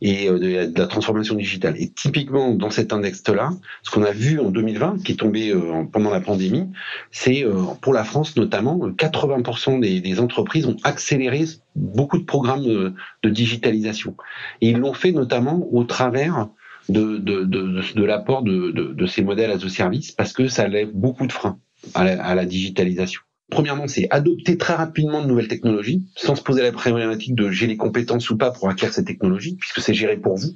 et 0.00 0.28
euh, 0.28 0.38
de, 0.38 0.78
la 0.78 0.86
transformation 0.86 1.34
digitale. 1.34 1.74
Et 1.78 1.90
typiquement 1.90 2.54
dans 2.54 2.70
cet 2.70 2.92
index-là, 2.92 3.50
ce 3.82 3.90
qu'on 3.90 4.02
a 4.02 4.12
vu 4.12 4.40
en 4.40 4.50
2020, 4.50 5.02
qui 5.04 5.12
est 5.12 5.16
tombé 5.16 5.50
euh, 5.50 5.84
pendant 5.90 6.10
la 6.10 6.20
pandémie, 6.20 6.68
c'est 7.10 7.44
euh, 7.44 7.52
pour 7.80 7.92
la 7.92 8.04
France 8.04 8.36
notamment, 8.36 8.78
80% 8.78 9.80
des, 9.80 10.20
entreprises 10.20 10.66
ont 10.66 10.76
accéléré 10.84 11.44
beaucoup 11.76 12.18
de 12.18 12.24
programmes 12.24 12.64
de, 12.64 12.94
digitalisation. 13.28 14.16
Et 14.60 14.70
ils 14.70 14.78
l'ont 14.78 14.94
fait 14.94 15.12
notamment 15.12 15.68
au 15.70 15.84
travers 15.84 16.48
de, 16.88 17.18
de, 17.18 18.04
l'apport 18.04 18.42
de, 18.42 19.06
ces 19.06 19.22
modèles 19.22 19.50
à 19.50 19.58
ce 19.58 19.68
service, 19.68 20.12
parce 20.12 20.32
que 20.32 20.48
ça 20.48 20.66
lève 20.66 20.90
beaucoup 20.92 21.26
de 21.26 21.32
freins 21.32 21.58
à 21.94 22.34
la 22.34 22.46
digitalisation. 22.46 23.20
Premièrement, 23.50 23.88
c'est 23.88 24.06
adopter 24.10 24.58
très 24.58 24.74
rapidement 24.74 25.22
de 25.22 25.26
nouvelles 25.26 25.48
technologies, 25.48 26.02
sans 26.16 26.34
se 26.34 26.42
poser 26.42 26.62
la 26.62 26.72
problématique 26.72 27.34
de 27.34 27.50
j'ai 27.50 27.66
les 27.66 27.78
compétences 27.78 28.28
ou 28.30 28.36
pas 28.36 28.50
pour 28.50 28.68
acquérir 28.68 28.92
ces 28.92 29.04
technologies, 29.04 29.56
puisque 29.58 29.80
c'est 29.80 29.94
géré 29.94 30.16
pour 30.16 30.36
vous. 30.36 30.54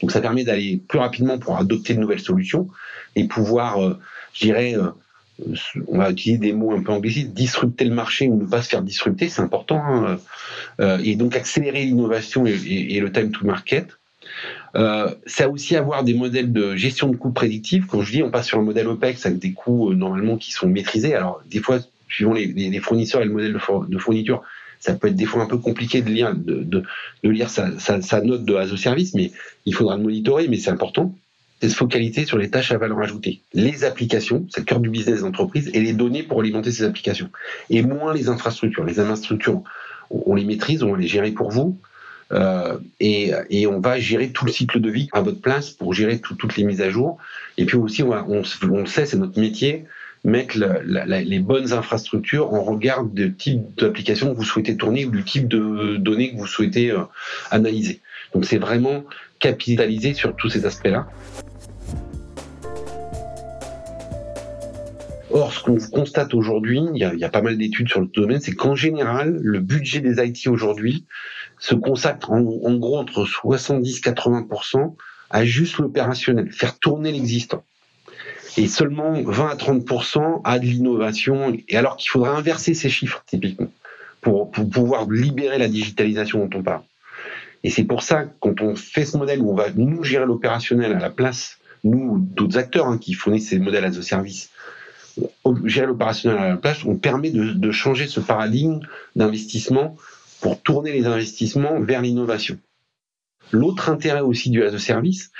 Donc 0.00 0.12
ça 0.12 0.20
permet 0.20 0.44
d'aller 0.44 0.80
plus 0.88 1.00
rapidement 1.00 1.38
pour 1.38 1.56
adopter 1.56 1.94
de 1.94 2.00
nouvelles 2.00 2.20
solutions 2.20 2.68
et 3.16 3.24
pouvoir, 3.24 3.82
euh, 3.82 3.98
je 4.34 4.44
dirais, 4.44 4.76
euh, 4.76 4.90
on 5.86 5.98
va 5.98 6.10
utiliser 6.10 6.38
des 6.38 6.52
mots 6.52 6.72
un 6.72 6.82
peu 6.82 6.92
anglicistes, 6.92 7.32
disrupter 7.32 7.84
le 7.84 7.94
marché 7.94 8.28
ou 8.28 8.40
ne 8.40 8.46
pas 8.46 8.62
se 8.62 8.68
faire 8.68 8.82
disrupter, 8.82 9.28
c'est 9.28 9.42
important. 9.42 9.82
Hein, 9.84 10.18
euh, 10.80 10.98
et 11.02 11.16
donc 11.16 11.36
accélérer 11.36 11.84
l'innovation 11.84 12.46
et, 12.46 13.00
le 13.00 13.12
time 13.12 13.30
to 13.30 13.44
market. 13.46 13.98
Euh, 14.74 15.14
ça 15.26 15.48
aussi 15.48 15.76
avoir 15.76 16.04
des 16.04 16.14
modèles 16.14 16.52
de 16.52 16.76
gestion 16.76 17.08
de 17.08 17.16
coûts 17.16 17.32
prédictifs. 17.32 17.86
Quand 17.86 18.02
je 18.02 18.12
dis 18.12 18.22
on 18.22 18.30
passe 18.30 18.46
sur 18.46 18.58
un 18.58 18.62
modèle 18.62 18.86
OPEX 18.88 19.26
avec 19.26 19.38
des 19.38 19.52
coûts 19.52 19.94
normalement 19.94 20.36
qui 20.36 20.52
sont 20.52 20.68
maîtrisés, 20.68 21.14
alors 21.14 21.40
des 21.50 21.60
fois 21.60 21.78
suivant 22.08 22.32
les, 22.32 22.80
fournisseurs 22.80 23.22
et 23.22 23.24
le 23.24 23.32
modèle 23.32 23.52
de, 23.52 23.98
fourniture, 23.98 24.42
ça 24.80 24.94
peut 24.94 25.08
être 25.08 25.16
des 25.16 25.24
fois 25.24 25.42
un 25.42 25.46
peu 25.46 25.58
compliqué 25.58 26.02
de 26.02 26.10
lire, 26.10 26.34
de, 26.34 26.82
lire 27.22 27.50
sa, 27.50 28.20
note 28.20 28.44
de 28.44 28.54
ASO 28.54 28.76
service, 28.76 29.14
mais 29.14 29.32
il 29.66 29.74
faudra 29.74 29.96
le 29.96 30.02
monitorer, 30.02 30.48
mais 30.48 30.56
c'est 30.56 30.70
important. 30.70 31.14
C'est 31.60 31.68
se 31.68 31.74
focaliser 31.74 32.24
sur 32.24 32.38
les 32.38 32.50
tâches 32.50 32.70
à 32.70 32.78
valeur 32.78 33.00
ajoutée. 33.00 33.40
Les 33.52 33.82
applications, 33.82 34.46
c'est 34.48 34.60
le 34.60 34.64
cœur 34.64 34.78
du 34.78 34.90
business 34.90 35.16
des 35.16 35.24
entreprises, 35.24 35.70
et 35.74 35.80
les 35.80 35.92
données 35.92 36.22
pour 36.22 36.40
alimenter 36.40 36.70
ces 36.70 36.84
applications. 36.84 37.30
Et 37.68 37.82
moins 37.82 38.14
les 38.14 38.28
infrastructures. 38.28 38.84
Les 38.84 39.00
infrastructures, 39.00 39.62
on 40.10 40.36
les 40.36 40.44
maîtrise, 40.44 40.84
on 40.84 40.92
va 40.92 40.98
les 40.98 41.08
gérer 41.08 41.32
pour 41.32 41.50
vous. 41.50 41.76
Euh, 42.30 42.78
et, 43.00 43.66
on 43.66 43.80
va 43.80 43.98
gérer 43.98 44.30
tout 44.30 44.44
le 44.44 44.52
cycle 44.52 44.80
de 44.80 44.90
vie 44.90 45.08
à 45.12 45.20
votre 45.20 45.40
place 45.40 45.70
pour 45.70 45.94
gérer 45.94 46.20
toutes 46.20 46.56
les 46.56 46.64
mises 46.64 46.80
à 46.80 46.90
jour. 46.90 47.18
Et 47.56 47.64
puis 47.64 47.76
aussi, 47.76 48.02
on, 48.02 48.12
on, 48.12 48.42
on 48.70 48.86
sait, 48.86 49.06
c'est 49.06 49.16
notre 49.16 49.40
métier, 49.40 49.84
mettre 50.24 50.58
les 50.58 51.38
bonnes 51.38 51.72
infrastructures 51.72 52.52
en 52.52 52.62
regard 52.62 53.04
du 53.04 53.34
type 53.34 53.78
d'application 53.78 54.32
que 54.32 54.36
vous 54.36 54.44
souhaitez 54.44 54.76
tourner 54.76 55.04
ou 55.04 55.10
du 55.10 55.24
type 55.24 55.48
de 55.48 55.96
données 55.96 56.32
que 56.32 56.36
vous 56.36 56.46
souhaitez 56.46 56.90
euh, 56.90 57.02
analyser. 57.50 58.00
Donc 58.34 58.44
c'est 58.44 58.58
vraiment 58.58 59.04
capitaliser 59.38 60.14
sur 60.14 60.34
tous 60.36 60.50
ces 60.50 60.66
aspects-là. 60.66 61.06
Or, 65.30 65.52
ce 65.52 65.62
qu'on 65.62 65.76
constate 65.76 66.32
aujourd'hui, 66.34 66.80
il, 66.94 66.98
y, 66.98 67.24
a, 67.24 67.28
pas 67.28 67.42
mal 67.42 67.58
d'études 67.58 67.88
sur 67.88 68.00
le 68.00 68.06
domaine, 68.06 68.40
c'est 68.40 68.54
qu'en 68.54 68.74
général, 68.74 69.38
le 69.42 69.60
budget 69.60 70.00
des 70.00 70.24
IT 70.24 70.46
aujourd'hui 70.46 71.04
se 71.58 71.74
consacre 71.74 72.32
en, 72.32 72.40
gros 72.40 72.98
entre 72.98 73.24
70-80% 73.24 74.94
à 75.30 75.44
juste 75.44 75.76
l'opérationnel, 75.78 76.50
faire 76.50 76.78
tourner 76.78 77.12
l'existant 77.12 77.62
et 78.56 78.66
seulement 78.66 79.22
20 79.22 79.48
à 79.48 79.54
30% 79.54 80.40
à 80.44 80.58
de 80.58 80.64
l'innovation, 80.64 81.56
et 81.68 81.76
alors 81.76 81.96
qu'il 81.96 82.10
faudrait 82.10 82.30
inverser 82.30 82.74
ces 82.74 82.88
chiffres 82.88 83.22
typiquement 83.26 83.68
pour, 84.20 84.50
pouvoir 84.50 85.08
libérer 85.08 85.58
la 85.58 85.68
digitalisation 85.68 86.46
dont 86.46 86.58
on 86.58 86.62
parle. 86.62 86.82
Et 87.64 87.70
c'est 87.70 87.84
pour 87.84 88.02
ça, 88.02 88.26
quand 88.40 88.60
on 88.60 88.74
fait 88.76 89.04
ce 89.04 89.16
modèle 89.16 89.40
où 89.40 89.50
on 89.50 89.54
va 89.54 89.70
nous 89.74 90.02
gérer 90.04 90.26
l'opérationnel 90.26 90.92
à 90.92 90.98
la 90.98 91.10
place, 91.10 91.58
nous, 91.84 92.18
d'autres 92.18 92.58
acteurs 92.58 92.86
hein, 92.86 92.98
qui 92.98 93.14
fournissent 93.14 93.48
ces 93.48 93.58
modèles 93.58 93.84
à 93.84 93.92
ce 93.92 94.02
service, 94.02 94.50
gérer 95.64 95.86
l'opérationnel 95.86 96.38
à 96.38 96.48
la 96.50 96.56
place, 96.56 96.84
on 96.84 96.96
permet 96.96 97.30
de 97.30 97.70
changer 97.70 98.06
ce 98.06 98.20
paradigme 98.20 98.80
d'investissement 99.16 99.96
pour 100.40 100.60
tourner 100.60 100.92
les 100.92 101.06
investissements 101.06 101.80
vers 101.80 102.02
l'innovation. 102.02 102.58
L'autre 103.52 103.88
intérêt 103.88 104.20
aussi 104.20 104.50
du 104.50 104.62
as 104.62 104.74
a 104.74 104.78
service, 104.78 105.30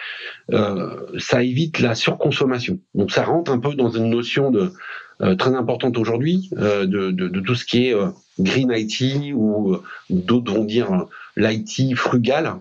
euh, 0.52 1.06
ça 1.18 1.42
évite 1.42 1.80
la 1.80 1.94
surconsommation. 1.94 2.78
Donc 2.94 3.10
ça 3.10 3.24
rentre 3.24 3.50
un 3.50 3.58
peu 3.58 3.74
dans 3.74 3.90
une 3.90 4.10
notion 4.10 4.50
de 4.50 4.72
euh, 5.20 5.34
très 5.34 5.52
importante 5.56 5.98
aujourd'hui 5.98 6.48
euh, 6.58 6.86
de, 6.86 7.10
de, 7.10 7.26
de, 7.26 7.40
tout 7.40 7.56
ce 7.56 7.64
qui 7.64 7.88
est 7.88 7.94
euh, 7.94 8.10
green 8.38 8.72
IT 8.72 9.34
ou 9.34 9.76
d'autres 10.10 10.54
vont 10.54 10.62
dire 10.62 11.06
l'IT 11.36 11.96
frugal 11.96 12.54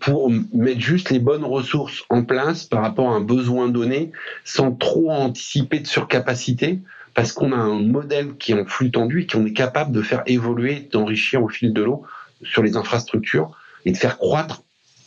pour 0.00 0.32
mettre 0.52 0.80
juste 0.80 1.10
les 1.10 1.20
bonnes 1.20 1.44
ressources 1.44 2.02
en 2.10 2.24
place 2.24 2.64
par 2.64 2.82
rapport 2.82 3.10
à 3.10 3.14
un 3.14 3.20
besoin 3.20 3.68
donné 3.68 4.10
sans 4.44 4.72
trop 4.72 5.12
anticiper 5.12 5.78
de 5.78 5.86
surcapacité 5.86 6.80
parce 7.14 7.30
qu'on 7.30 7.52
a 7.52 7.56
un 7.56 7.80
modèle 7.80 8.36
qui 8.36 8.50
est 8.50 8.60
en 8.60 8.66
flux 8.66 8.90
tendu 8.90 9.22
et 9.22 9.26
qu'on 9.28 9.46
est 9.46 9.52
capable 9.52 9.92
de 9.92 10.02
faire 10.02 10.24
évoluer, 10.26 10.88
d'enrichir 10.90 11.40
au 11.44 11.48
fil 11.48 11.72
de 11.72 11.82
l'eau 11.82 12.02
sur 12.42 12.64
les 12.64 12.76
infrastructures 12.76 13.56
et 13.84 13.92
de 13.92 13.96
faire 13.96 14.18
croître 14.18 14.64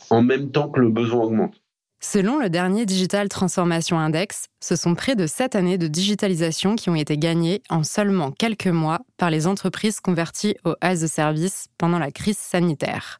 en 0.09 0.21
même 0.21 0.51
temps 0.51 0.69
que 0.69 0.79
le 0.79 0.89
besoin 0.89 1.23
augmente. 1.23 1.61
Selon 2.01 2.39
le 2.39 2.49
dernier 2.49 2.85
Digital 2.85 3.27
Transformation 3.27 3.99
Index, 3.99 4.45
ce 4.61 4.77
sont 4.77 4.95
près 4.95 5.17
de 5.17 5.27
7 5.27 5.55
années 5.55 5.77
de 5.77 5.87
digitalisation 5.87 6.77
qui 6.77 6.89
ont 6.89 6.95
été 6.95 7.17
gagnées 7.17 7.61
en 7.69 7.83
seulement 7.83 8.31
quelques 8.31 8.67
mois 8.67 8.99
par 9.17 9.29
les 9.29 9.47
entreprises 9.47 9.99
converties 9.99 10.55
au 10.63 10.75
as 10.79 11.03
a 11.03 11.07
service 11.07 11.67
pendant 11.77 11.99
la 11.99 12.11
crise 12.11 12.37
sanitaire. 12.37 13.19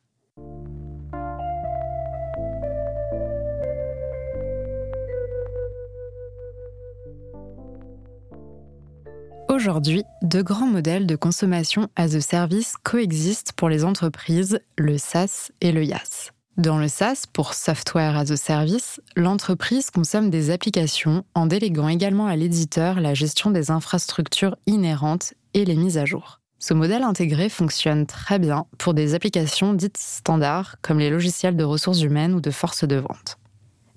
Aujourd'hui, 9.50 10.04
deux 10.22 10.44
grands 10.44 10.68
modèles 10.68 11.06
de 11.06 11.18
consommation 11.18 11.90
as 11.98 12.16
a 12.16 12.22
service 12.22 12.76
coexistent 12.86 13.52
pour 13.52 13.68
les 13.68 13.84
entreprises, 13.84 14.62
le 14.78 14.98
SaaS 14.98 15.52
et 15.60 15.74
le 15.74 15.84
IaaS. 15.84 16.32
Dans 16.60 16.78
le 16.78 16.90
SaaS, 16.90 17.24
pour 17.32 17.54
Software 17.54 18.18
as 18.18 18.32
a 18.32 18.36
Service, 18.36 19.00
l'entreprise 19.16 19.92
consomme 19.92 20.30
des 20.30 20.52
applications 20.52 21.24
en 21.34 21.46
déléguant 21.46 21.88
également 21.88 22.28
à 22.28 22.36
l'éditeur 22.36 23.00
la 23.00 23.14
gestion 23.14 23.50
des 23.50 23.72
infrastructures 23.72 24.58
inhérentes 24.68 25.34
et 25.54 25.64
les 25.64 25.78
mises 25.78 25.98
à 25.98 26.04
jour. 26.04 26.42
Ce 26.60 26.74
modèle 26.74 27.04
intégré 27.04 27.48
fonctionne 27.48 28.06
très 28.06 28.40
bien 28.40 28.66
pour 28.78 28.94
des 28.94 29.14
applications 29.14 29.74
dites 29.74 29.96
standards 29.96 30.76
comme 30.82 31.00
les 31.00 31.10
logiciels 31.10 31.56
de 31.56 31.64
ressources 31.64 32.02
humaines 32.02 32.34
ou 32.34 32.42
de 32.42 32.52
force 32.52 32.84
de 32.84 32.98
vente. 32.98 33.38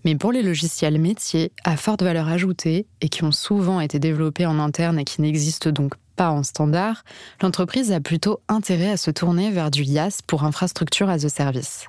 Mais 0.05 0.15
pour 0.15 0.31
les 0.31 0.45
logiciels 0.45 1.01
métiers 1.01 1.51
à 1.65 1.77
forte 1.77 2.05
valeur 2.05 2.29
ajoutée 2.29 2.87
et 3.01 3.09
qui 3.09 3.25
ont 3.25 3.33
souvent 3.33 3.81
été 3.81 3.99
développés 3.99 4.47
en 4.47 4.61
interne 4.61 5.01
et 5.01 5.05
qui 5.05 5.21
n'existent 5.21 5.71
donc 5.71 5.95
pas 6.15 6.31
en 6.31 6.45
standard, 6.45 7.03
l'entreprise 7.41 7.91
a 7.91 7.99
plutôt 8.01 8.39
intérêt 8.47 8.91
à 8.91 8.97
se 8.97 9.11
tourner 9.11 9.51
vers 9.51 9.73
du 9.73 9.83
IaaS 9.83 10.21
pour 10.25 10.45
infrastructure 10.45 11.09
as 11.09 11.25
a 11.25 11.29
service. 11.29 11.89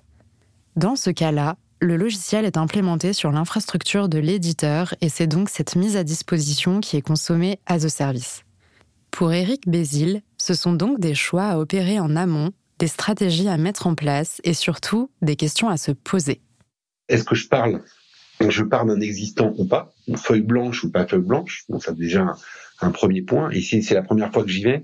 Dans 0.76 0.96
ce 0.96 1.12
cas-là, 1.12 1.56
le 1.80 1.98
logiciel 1.98 2.46
est 2.46 2.58
implémenté 2.58 3.14
sur 3.14 3.32
l'infrastructure 3.32 4.10
de 4.10 4.18
l'éditeur 4.18 4.96
et 5.02 5.10
c'est 5.10 5.28
donc 5.28 5.50
cette 5.50 5.76
mise 5.76 5.96
à 5.98 6.04
disposition 6.04 6.80
qui 6.80 6.98
est 6.98 7.02
consommée 7.02 7.60
as 7.68 7.86
a 7.86 7.90
service. 7.90 8.44
Pour 9.12 9.34
Eric 9.34 9.70
Bézil, 9.70 10.24
ce 10.38 10.56
sont 10.56 10.74
donc 10.74 11.00
des 11.00 11.14
choix 11.14 11.46
à 11.46 11.60
opérer 11.60 12.00
en 12.00 12.16
amont, 12.16 12.52
des 12.80 12.88
stratégies 12.88 13.50
à 13.50 13.58
mettre 13.58 13.86
en 13.86 13.94
place 13.94 14.42
et 14.44 14.56
surtout 14.56 15.12
des 15.22 15.36
questions 15.36 15.70
à 15.70 15.78
se 15.78 15.92
poser. 15.92 16.42
Est-ce 17.08 17.24
que 17.24 17.36
je 17.36 17.48
parle? 17.48 17.84
Je 18.40 18.64
parle 18.64 18.88
d'un 18.88 19.00
existant 19.00 19.54
ou 19.58 19.66
pas, 19.66 19.94
une 20.08 20.18
feuille 20.18 20.42
blanche 20.42 20.84
ou 20.84 20.90
pas 20.90 21.06
feuille 21.06 21.22
blanche, 21.22 21.66
un, 22.82 22.92
premier 22.92 23.22
point. 23.22 23.50
Et 23.52 23.62
si 23.62 23.84
c'est 23.84 23.94
la 23.94 24.02
première 24.02 24.32
fois 24.32 24.44
que 24.44 24.50
j'y 24.50 24.64
vais, 24.64 24.84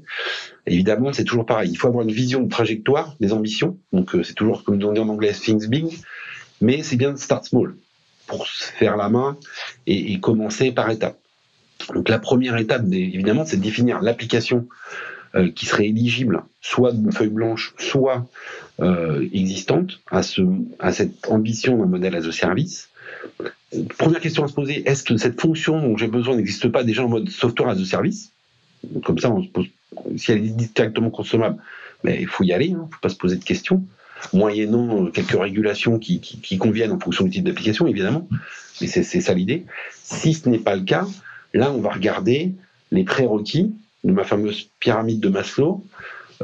évidemment 0.66 1.14
c'est 1.14 1.24
toujours 1.24 1.46
pareil. 1.46 1.70
Il 1.72 1.78
faut 1.78 1.88
avoir 1.88 2.04
une 2.04 2.12
vision 2.12 2.42
de 2.42 2.50
trajectoire, 2.50 3.16
des 3.20 3.34
ambitions. 3.34 3.78
Donc 3.94 4.16
euh, 4.16 4.24
c'est 4.24 4.36
toujours 4.36 4.64
comme 4.64 4.82
on 4.84 4.94
dit 4.94 5.00
en 5.00 5.10
anglais, 5.10 5.34
things 5.34 5.68
big, 5.68 6.00
mais 6.62 6.84
c'est 6.84 6.96
bien 6.96 7.12
de 7.12 7.18
start 7.18 7.46
small 7.46 7.76
pour 8.30 8.46
se 8.48 8.64
faire 8.64 8.96
la 8.96 9.10
main 9.10 9.38
et, 9.88 10.20
commencer 10.20 10.72
par 10.72 10.90
étapes. 10.90 11.18
Donc 11.94 12.10
la 12.10 12.20
première 12.20 12.58
étape, 12.58 12.84
évidemment, 12.92 13.46
c'est 13.46 13.58
de 13.58 13.64
définir 13.64 14.02
l'application 14.02 14.68
euh, 15.36 15.50
qui 15.52 15.66
serait 15.66 15.88
éligible, 15.88 16.44
soit 16.62 16.92
d'une 16.92 17.12
feuille 17.12 17.30
blanche, 17.30 17.74
soit 17.78 18.28
euh, 18.80 19.28
existante, 19.34 20.00
à, 20.12 20.22
à 20.80 20.92
cette 20.92 21.28
ambition 21.28 21.78
d'un 21.78 21.86
modèle 21.86 22.16
as 22.16 22.28
a 22.28 22.32
service. 22.32 22.90
Première 23.98 24.20
question 24.20 24.44
à 24.44 24.48
se 24.48 24.54
poser, 24.54 24.88
est-ce 24.90 25.04
que 25.04 25.16
cette 25.18 25.40
fonction 25.40 25.80
dont 25.80 25.98
j'ai 25.98 26.08
besoin 26.08 26.36
n'existe 26.36 26.70
pas 26.70 26.84
déjà 26.84 27.04
en 27.04 27.10
mode 27.10 27.30
software 27.30 27.70
as 27.70 27.80
a 27.80 27.86
service? 27.86 28.32
Comme 29.04 29.20
ça, 29.20 29.34
si 30.18 30.32
elle 30.32 30.46
est 30.46 30.74
directement 30.74 31.10
consommable, 31.10 31.58
mais 32.04 32.18
il 32.20 32.28
faut 32.28 32.44
y 32.44 32.54
aller, 32.54 32.68
il 32.68 32.76
hein, 32.76 32.88
ne 32.88 32.94
faut 32.94 33.02
pas 33.02 33.10
se 33.10 33.18
poser 33.18 33.36
de 33.36 33.44
questions, 33.44 33.84
moyennant 34.34 35.06
euh, 35.06 35.12
quelques 35.12 35.40
régulations 35.40 36.00
qui, 36.00 36.22
conviennent 36.58 36.92
en 36.92 37.00
fonction 37.00 37.26
du 37.26 37.32
type 37.32 37.44
d'application, 37.44 37.88
évidemment, 37.88 38.28
mais 38.82 38.88
c'est 38.88 39.04
ça 39.04 39.34
l'idée. 39.34 39.66
Si 39.92 40.34
ce 40.34 40.50
n'est 40.50 40.60
pas 40.60 40.76
le 40.76 40.84
cas, 40.84 41.06
là, 41.54 41.72
on 41.72 41.82
va 41.82 41.92
regarder 41.92 42.54
les 42.92 43.04
prérequis 43.04 43.74
de 44.04 44.12
ma 44.12 44.24
fameuse 44.24 44.70
pyramide 44.80 45.20
de 45.20 45.30
Maslow, 45.30 45.84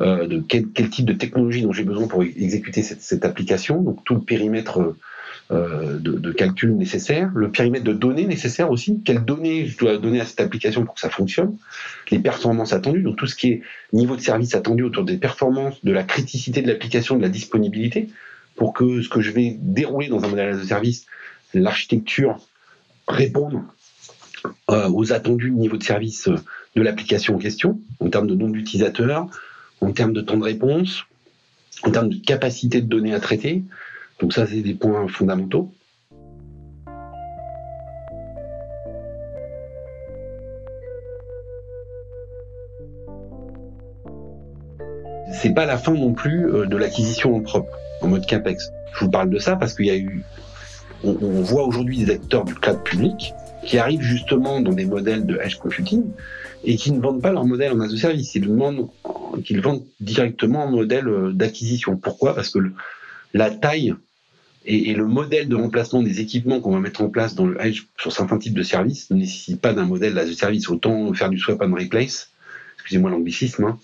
euh, 0.01 0.27
de 0.27 0.43
quel, 0.45 0.69
type 0.89 1.05
de 1.05 1.13
technologie 1.13 1.61
dont 1.61 1.71
j'ai 1.71 1.85
besoin 1.85 2.07
pour 2.07 2.21
exécuter 2.23 2.83
cette, 2.83 3.01
cette, 3.01 3.23
application, 3.23 3.81
donc 3.81 4.03
tout 4.03 4.15
le 4.15 4.21
périmètre 4.21 4.79
euh, 4.81 4.97
de, 5.51 5.97
de, 5.99 6.31
calcul 6.31 6.75
nécessaire, 6.75 7.31
le 7.35 7.51
périmètre 7.51 7.83
de 7.83 7.93
données 7.93 8.25
nécessaire 8.25 8.71
aussi, 8.71 9.01
quelles 9.05 9.23
données 9.23 9.67
je 9.67 9.77
dois 9.77 9.97
donner 9.97 10.19
à 10.19 10.25
cette 10.25 10.41
application 10.41 10.83
pour 10.85 10.95
que 10.95 10.99
ça 10.99 11.09
fonctionne, 11.11 11.55
les 12.09 12.17
performances 12.17 12.73
attendues, 12.73 13.03
donc 13.03 13.17
tout 13.17 13.27
ce 13.27 13.35
qui 13.35 13.51
est 13.51 13.61
niveau 13.93 14.15
de 14.15 14.21
service 14.21 14.55
attendu 14.55 14.81
autour 14.83 15.03
des 15.03 15.17
performances, 15.17 15.83
de 15.85 15.91
la 15.91 16.03
criticité 16.03 16.63
de 16.63 16.67
l'application, 16.67 17.15
de 17.15 17.21
la 17.21 17.29
disponibilité, 17.29 18.09
pour 18.55 18.73
que 18.73 19.01
ce 19.01 19.09
que 19.09 19.21
je 19.21 19.31
vais 19.31 19.55
dérouler 19.59 20.07
dans 20.07 20.23
un 20.23 20.27
modèle 20.27 20.57
de 20.57 20.63
service, 20.63 21.05
l'architecture 21.53 22.37
réponde 23.07 23.61
euh, 24.69 24.89
aux 24.89 25.13
attendus 25.13 25.51
de 25.51 25.55
niveau 25.55 25.77
de 25.77 25.83
service 25.83 26.27
euh, 26.27 26.35
de 26.75 26.81
l'application 26.81 27.35
en 27.35 27.39
question, 27.39 27.79
en 27.99 28.09
termes 28.09 28.27
de 28.27 28.35
nombre 28.35 28.53
d'utilisateurs, 28.53 29.27
en 29.81 29.91
termes 29.91 30.13
de 30.13 30.21
temps 30.21 30.37
de 30.37 30.43
réponse, 30.43 31.03
en 31.83 31.91
termes 31.91 32.09
de 32.09 32.17
capacité 32.17 32.81
de 32.81 32.87
données 32.87 33.13
à 33.13 33.19
traiter. 33.19 33.63
Donc 34.19 34.33
ça, 34.33 34.47
c'est 34.47 34.61
des 34.61 34.73
points 34.73 35.07
fondamentaux. 35.07 35.71
C'est 45.33 45.53
pas 45.53 45.65
la 45.65 45.77
fin 45.77 45.93
non 45.93 46.13
plus 46.13 46.49
euh, 46.49 46.65
de 46.65 46.77
l'acquisition 46.77 47.35
en 47.35 47.41
propre, 47.41 47.77
en 48.01 48.07
mode 48.07 48.25
CAPEX. 48.25 48.71
Je 48.93 49.05
vous 49.05 49.11
parle 49.11 49.29
de 49.29 49.37
ça 49.37 49.57
parce 49.57 49.73
qu'il 49.73 49.85
y 49.85 49.91
a 49.91 49.97
eu, 49.97 50.23
on, 51.03 51.13
voit 51.41 51.65
aujourd'hui 51.65 51.97
des 51.97 52.11
acteurs 52.13 52.45
du 52.45 52.55
cloud 52.55 52.81
public 52.83 53.33
qui 53.63 53.77
arrivent 53.77 54.01
justement 54.01 54.61
dans 54.61 54.71
des 54.71 54.85
modèles 54.85 55.25
de 55.25 55.37
edge 55.43 55.57
computing 55.57 56.05
et 56.63 56.77
qui 56.77 56.91
ne 56.91 57.01
vendent 57.01 57.21
pas 57.21 57.31
leur 57.31 57.45
modèle 57.45 57.73
en 57.73 57.81
as 57.81 57.93
a 57.93 57.97
service. 57.97 58.33
Ils 58.35 58.47
demandent 58.47 58.87
qu'ils 59.43 59.61
vendent 59.61 59.83
directement 59.99 60.63
en 60.63 60.71
modèle 60.71 61.07
euh, 61.07 61.33
d'acquisition. 61.33 61.97
Pourquoi? 61.97 62.33
Parce 62.33 62.49
que 62.49 62.59
le, 62.59 62.71
la 63.35 63.51
taille 63.51 63.93
et, 64.65 64.93
le 64.93 65.05
modèle 65.05 65.49
de 65.49 65.55
remplacement 65.55 66.01
des 66.01 66.21
équipements 66.21 66.61
qu'on 66.61 66.71
va 66.71 66.79
mettre 66.79 67.01
en 67.01 67.09
place 67.09 67.35
dans 67.35 67.45
le 67.45 67.61
edge 67.61 67.83
sur 67.99 68.11
certains 68.11 68.39
types 68.39 68.53
de 68.53 68.63
services 68.63 69.11
ne 69.11 69.17
nécessite 69.17 69.61
pas 69.61 69.73
d'un 69.73 69.85
modèle 69.85 70.17
a 70.17 70.25
service. 70.33 70.69
Autant 70.69 71.13
faire 71.13 71.29
du 71.29 71.37
swap 71.37 71.61
and 71.61 71.73
replace, 71.73 72.31
excusez-moi 72.75 73.11
l'anglicisme, 73.11 73.65
hein, 73.65 73.79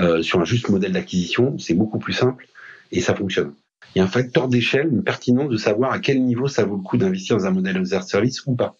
euh, 0.00 0.22
sur 0.22 0.40
un 0.40 0.44
juste 0.44 0.70
modèle 0.70 0.92
d'acquisition, 0.92 1.56
c'est 1.58 1.74
beaucoup 1.74 1.98
plus 1.98 2.14
simple 2.14 2.48
et 2.90 3.02
ça 3.02 3.14
fonctionne. 3.14 3.52
Il 3.94 3.98
y 3.98 4.00
a 4.00 4.04
un 4.04 4.08
facteur 4.08 4.48
d'échelle, 4.48 4.88
une 4.90 5.04
pertinence 5.04 5.50
de 5.50 5.56
savoir 5.58 5.92
à 5.92 5.98
quel 5.98 6.22
niveau 6.24 6.48
ça 6.48 6.64
vaut 6.64 6.76
le 6.76 6.82
coup 6.82 6.96
d'investir 6.96 7.36
dans 7.36 7.46
un 7.46 7.52
modèle 7.52 7.76
a 7.92 8.00
service 8.00 8.44
ou 8.46 8.56
pas. 8.56 8.74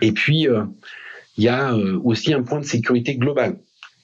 Et 0.00 0.12
puis, 0.12 0.46
euh, 0.46 0.64
il 1.36 1.44
y 1.44 1.48
a 1.48 1.74
euh, 1.74 2.00
aussi 2.04 2.32
un 2.32 2.42
point 2.42 2.60
de 2.60 2.64
sécurité 2.64 3.16
globale. 3.16 3.58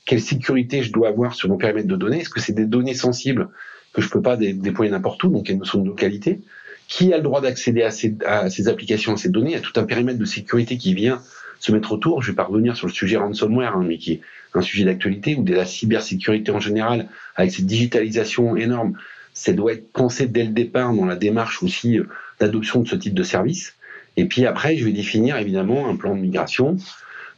Quelle 0.06 0.20
sécurité 0.20 0.82
je 0.82 0.92
dois 0.92 1.08
avoir 1.08 1.34
sur 1.34 1.48
mon 1.48 1.56
périmètre 1.56 1.88
de 1.88 1.96
données? 1.96 2.20
Est-ce 2.20 2.30
que 2.30 2.40
c'est 2.40 2.52
des 2.52 2.66
données 2.66 2.94
sensibles 2.94 3.48
que 3.96 4.02
je 4.02 4.10
peux 4.10 4.20
pas 4.20 4.36
déployer 4.36 4.92
n'importe 4.92 5.24
où, 5.24 5.28
donc 5.28 5.46
il 5.46 5.48
y 5.48 5.52
a 5.52 5.54
une 5.54 5.60
notion 5.60 5.80
de 5.80 5.86
localité 5.86 6.40
Qui 6.86 7.14
a 7.14 7.16
le 7.16 7.22
droit 7.22 7.40
d'accéder 7.40 7.82
à 7.82 7.90
ces, 7.90 8.14
à 8.26 8.46
applications, 8.66 9.14
à 9.14 9.16
ces 9.16 9.30
données 9.30 9.56
a 9.56 9.60
tout 9.60 9.72
un 9.80 9.84
périmètre 9.84 10.18
de 10.18 10.24
sécurité 10.26 10.76
qui 10.76 10.92
vient 10.92 11.22
se 11.60 11.72
mettre 11.72 11.92
autour. 11.92 12.22
Je 12.22 12.30
vais 12.30 12.36
pas 12.36 12.44
revenir 12.44 12.76
sur 12.76 12.86
le 12.86 12.92
sujet 12.92 13.16
ransomware, 13.16 13.74
hein, 13.74 13.84
mais 13.88 13.96
qui 13.96 14.12
est 14.12 14.20
un 14.52 14.60
sujet 14.60 14.84
d'actualité, 14.84 15.34
ou 15.34 15.42
de 15.42 15.54
la 15.54 15.64
cybersécurité 15.64 16.52
en 16.52 16.60
général, 16.60 17.08
avec 17.36 17.52
cette 17.52 17.64
digitalisation 17.64 18.54
énorme. 18.54 18.98
Ça 19.32 19.54
doit 19.54 19.72
être 19.72 19.90
pensé 19.92 20.26
dès 20.26 20.44
le 20.44 20.52
départ 20.52 20.92
dans 20.92 21.06
la 21.06 21.16
démarche 21.16 21.62
aussi 21.62 21.98
euh, 21.98 22.04
d'adoption 22.38 22.82
de 22.82 22.88
ce 22.88 22.96
type 22.96 23.14
de 23.14 23.22
service. 23.22 23.76
Et 24.18 24.26
puis 24.26 24.44
après, 24.44 24.76
je 24.76 24.84
vais 24.84 24.92
définir 24.92 25.38
évidemment 25.38 25.88
un 25.88 25.96
plan 25.96 26.14
de 26.14 26.20
migration 26.20 26.76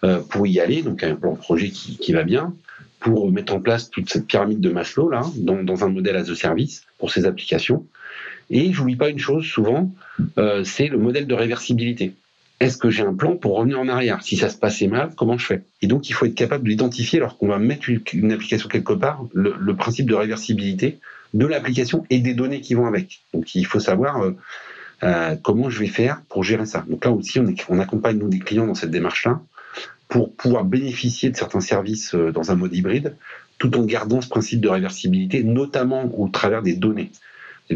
euh, 0.04 0.20
pour 0.28 0.46
y 0.48 0.58
aller, 0.58 0.82
donc 0.82 1.04
un 1.04 1.14
plan 1.14 1.34
de 1.34 1.38
projet 1.38 1.70
qui, 1.70 2.12
va 2.12 2.24
bien, 2.24 2.52
pour 3.00 3.30
mettre 3.30 3.54
en 3.54 3.60
place 3.60 3.90
toute 3.90 4.10
cette 4.10 4.26
pyramide 4.26 4.60
de 4.60 4.70
Maslow 4.70 5.08
là, 5.08 5.22
dans, 5.36 5.62
dans 5.62 5.84
un 5.84 5.88
modèle 5.88 6.16
as 6.16 6.30
a 6.30 6.34
service 6.34 6.84
pour 6.98 7.10
ces 7.10 7.26
applications. 7.26 7.86
Et 8.50 8.72
j'oublie 8.72 8.96
pas 8.96 9.10
une 9.10 9.18
chose 9.18 9.44
souvent, 9.44 9.92
euh, 10.38 10.64
c'est 10.64 10.88
le 10.88 10.98
modèle 10.98 11.26
de 11.26 11.34
réversibilité. 11.34 12.14
est-ce 12.60 12.76
que 12.76 12.90
j'ai 12.90 13.02
un 13.02 13.14
plan 13.14 13.36
pour 13.36 13.56
revenir 13.56 13.78
en 13.78 13.88
arrière? 13.88 14.22
Si 14.22 14.36
ça 14.36 14.48
se 14.48 14.56
passait 14.56 14.88
mal, 14.88 15.10
comment 15.16 15.38
je 15.38 15.46
fais? 15.46 15.62
Et 15.82 15.86
donc, 15.86 16.08
il 16.08 16.12
faut 16.12 16.26
être 16.26 16.34
capable 16.34 16.66
d'identifier, 16.68 17.20
lorsqu'on 17.20 17.46
va 17.46 17.58
mettre 17.58 17.88
une 18.12 18.32
application 18.32 18.68
quelque 18.68 18.94
part, 18.94 19.24
le, 19.32 19.74
principe 19.76 20.08
de 20.08 20.14
réversibilité 20.14 20.98
de 21.34 21.46
l'application 21.46 22.04
et 22.10 22.20
des 22.20 22.34
données 22.34 22.60
qui 22.60 22.74
vont 22.74 22.86
avec. 22.86 23.20
Donc, 23.34 23.54
il 23.54 23.66
faut 23.66 23.80
savoir 23.80 24.22
euh, 24.22 24.34
euh, 25.04 25.36
comment 25.40 25.70
je 25.70 25.78
vais 25.78 25.86
faire 25.86 26.22
pour 26.28 26.42
gérer 26.42 26.66
ça. 26.66 26.84
Donc 26.88 27.04
là 27.04 27.12
aussi, 27.12 27.38
on, 27.38 27.54
on 27.68 27.78
accompagne 27.78 28.18
nous 28.18 28.28
des 28.28 28.40
clients 28.40 28.66
dans 28.66 28.74
cette 28.74 28.90
démarche-là 28.90 29.40
pour 30.08 30.34
pouvoir 30.34 30.64
bénéficier 30.64 31.30
de 31.30 31.36
certains 31.36 31.60
services 31.60 32.14
euh, 32.14 32.32
dans 32.32 32.50
un 32.50 32.56
mode 32.56 32.74
hybride, 32.74 33.16
tout 33.58 33.76
en 33.76 33.84
gardant 33.84 34.20
ce 34.20 34.28
principe 34.28 34.60
de 34.60 34.68
réversibilité, 34.68 35.42
notamment 35.42 36.10
au 36.18 36.28
travers 36.28 36.62
des 36.62 36.74
données. 36.74 37.10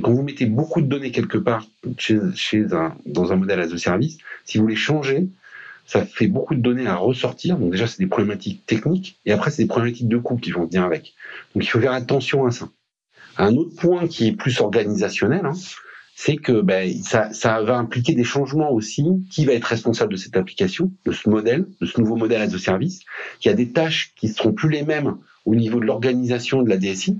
Quand 0.00 0.12
vous 0.12 0.22
mettez 0.22 0.46
beaucoup 0.46 0.80
de 0.80 0.86
données 0.86 1.10
quelque 1.10 1.36
part 1.36 1.66
chez, 1.98 2.64
un, 2.72 2.96
dans 3.04 3.32
un 3.32 3.36
modèle 3.36 3.60
as 3.60 3.72
a 3.72 3.78
service, 3.78 4.16
si 4.44 4.56
vous 4.56 4.66
les 4.66 4.76
changez, 4.76 5.28
ça 5.84 6.06
fait 6.06 6.28
beaucoup 6.28 6.54
de 6.54 6.60
données 6.60 6.86
à 6.86 6.96
ressortir. 6.96 7.58
Donc 7.58 7.72
déjà, 7.72 7.86
c'est 7.86 7.98
des 7.98 8.06
problématiques 8.06 8.64
techniques, 8.64 9.18
et 9.26 9.32
après, 9.32 9.50
c'est 9.50 9.62
des 9.62 9.68
problématiques 9.68 10.08
de 10.08 10.16
coût 10.16 10.36
qui 10.36 10.50
vont 10.50 10.64
venir 10.64 10.84
avec. 10.84 11.12
Donc 11.54 11.64
il 11.64 11.66
faut 11.66 11.80
faire 11.80 11.92
attention 11.92 12.46
à 12.46 12.50
ça. 12.50 12.68
Un 13.36 13.54
autre 13.56 13.76
point 13.76 14.08
qui 14.08 14.28
est 14.28 14.32
plus 14.32 14.60
organisationnel, 14.60 15.44
hein, 15.44 15.52
c'est 16.14 16.36
que 16.36 16.60
ben, 16.60 16.92
ça, 17.02 17.32
ça, 17.32 17.62
va 17.62 17.76
impliquer 17.76 18.14
des 18.14 18.24
changements 18.24 18.70
aussi. 18.70 19.04
Qui 19.30 19.44
va 19.44 19.52
être 19.54 19.64
responsable 19.64 20.12
de 20.12 20.18
cette 20.18 20.36
application, 20.36 20.92
de 21.04 21.12
ce 21.12 21.28
modèle, 21.28 21.66
de 21.80 21.86
ce 21.86 22.00
nouveau 22.00 22.16
modèle 22.16 22.42
as 22.42 22.54
a 22.54 22.58
service? 22.58 23.00
Il 23.42 23.48
y 23.48 23.50
a 23.50 23.54
des 23.54 23.70
tâches 23.70 24.12
qui 24.16 24.28
ne 24.28 24.32
seront 24.32 24.52
plus 24.52 24.68
les 24.68 24.82
mêmes 24.82 25.16
au 25.46 25.54
niveau 25.54 25.80
de 25.80 25.84
l'organisation 25.84 26.62
de 26.62 26.68
la 26.68 26.76
DSI. 26.76 27.18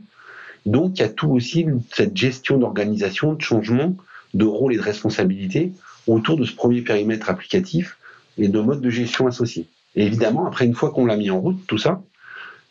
Donc, 0.67 0.99
il 0.99 1.01
y 1.01 1.05
a 1.05 1.09
tout 1.09 1.31
aussi 1.31 1.67
cette 1.93 2.17
gestion 2.17 2.59
d'organisation, 2.59 3.35
de 3.35 3.41
changement, 3.41 3.97
de 4.35 4.45
rôle 4.45 4.75
et 4.75 4.77
de 4.77 4.83
responsabilité 4.83 5.73
autour 6.07 6.37
de 6.37 6.45
ce 6.45 6.55
premier 6.55 6.83
périmètre 6.83 7.31
applicatif 7.31 7.97
et 8.39 8.49
de 8.49 8.61
mode 8.61 8.81
de 8.81 8.91
gestion 8.91 9.27
associés. 9.27 9.67
Évidemment, 9.95 10.47
après, 10.47 10.65
une 10.65 10.75
fois 10.75 10.91
qu'on 10.91 11.07
l'a 11.07 11.17
mis 11.17 11.31
en 11.31 11.41
route, 11.41 11.67
tout 11.67 11.79
ça, 11.79 12.03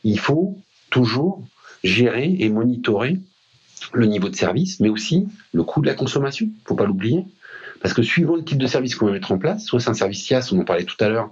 il 0.03 0.19
faut 0.19 0.57
toujours 0.89 1.43
gérer 1.83 2.35
et 2.39 2.49
monitorer 2.49 3.17
le 3.93 4.05
niveau 4.05 4.29
de 4.29 4.35
service, 4.35 4.79
mais 4.79 4.89
aussi 4.89 5.27
le 5.53 5.63
coût 5.63 5.81
de 5.81 5.87
la 5.87 5.93
consommation. 5.93 6.47
Il 6.47 6.67
faut 6.67 6.75
pas 6.75 6.85
l'oublier. 6.85 7.25
Parce 7.81 7.93
que 7.93 8.03
suivant 8.03 8.35
le 8.35 8.43
type 8.43 8.59
de 8.59 8.67
service 8.67 8.95
qu'on 8.95 9.07
va 9.07 9.11
mettre 9.11 9.31
en 9.31 9.37
place, 9.37 9.65
soit 9.65 9.79
c'est 9.79 9.89
un 9.89 9.95
service 9.95 10.23
SIAS, 10.23 10.49
on 10.51 10.59
en 10.59 10.63
parlait 10.63 10.83
tout 10.83 10.97
à 10.99 11.09
l'heure, 11.09 11.31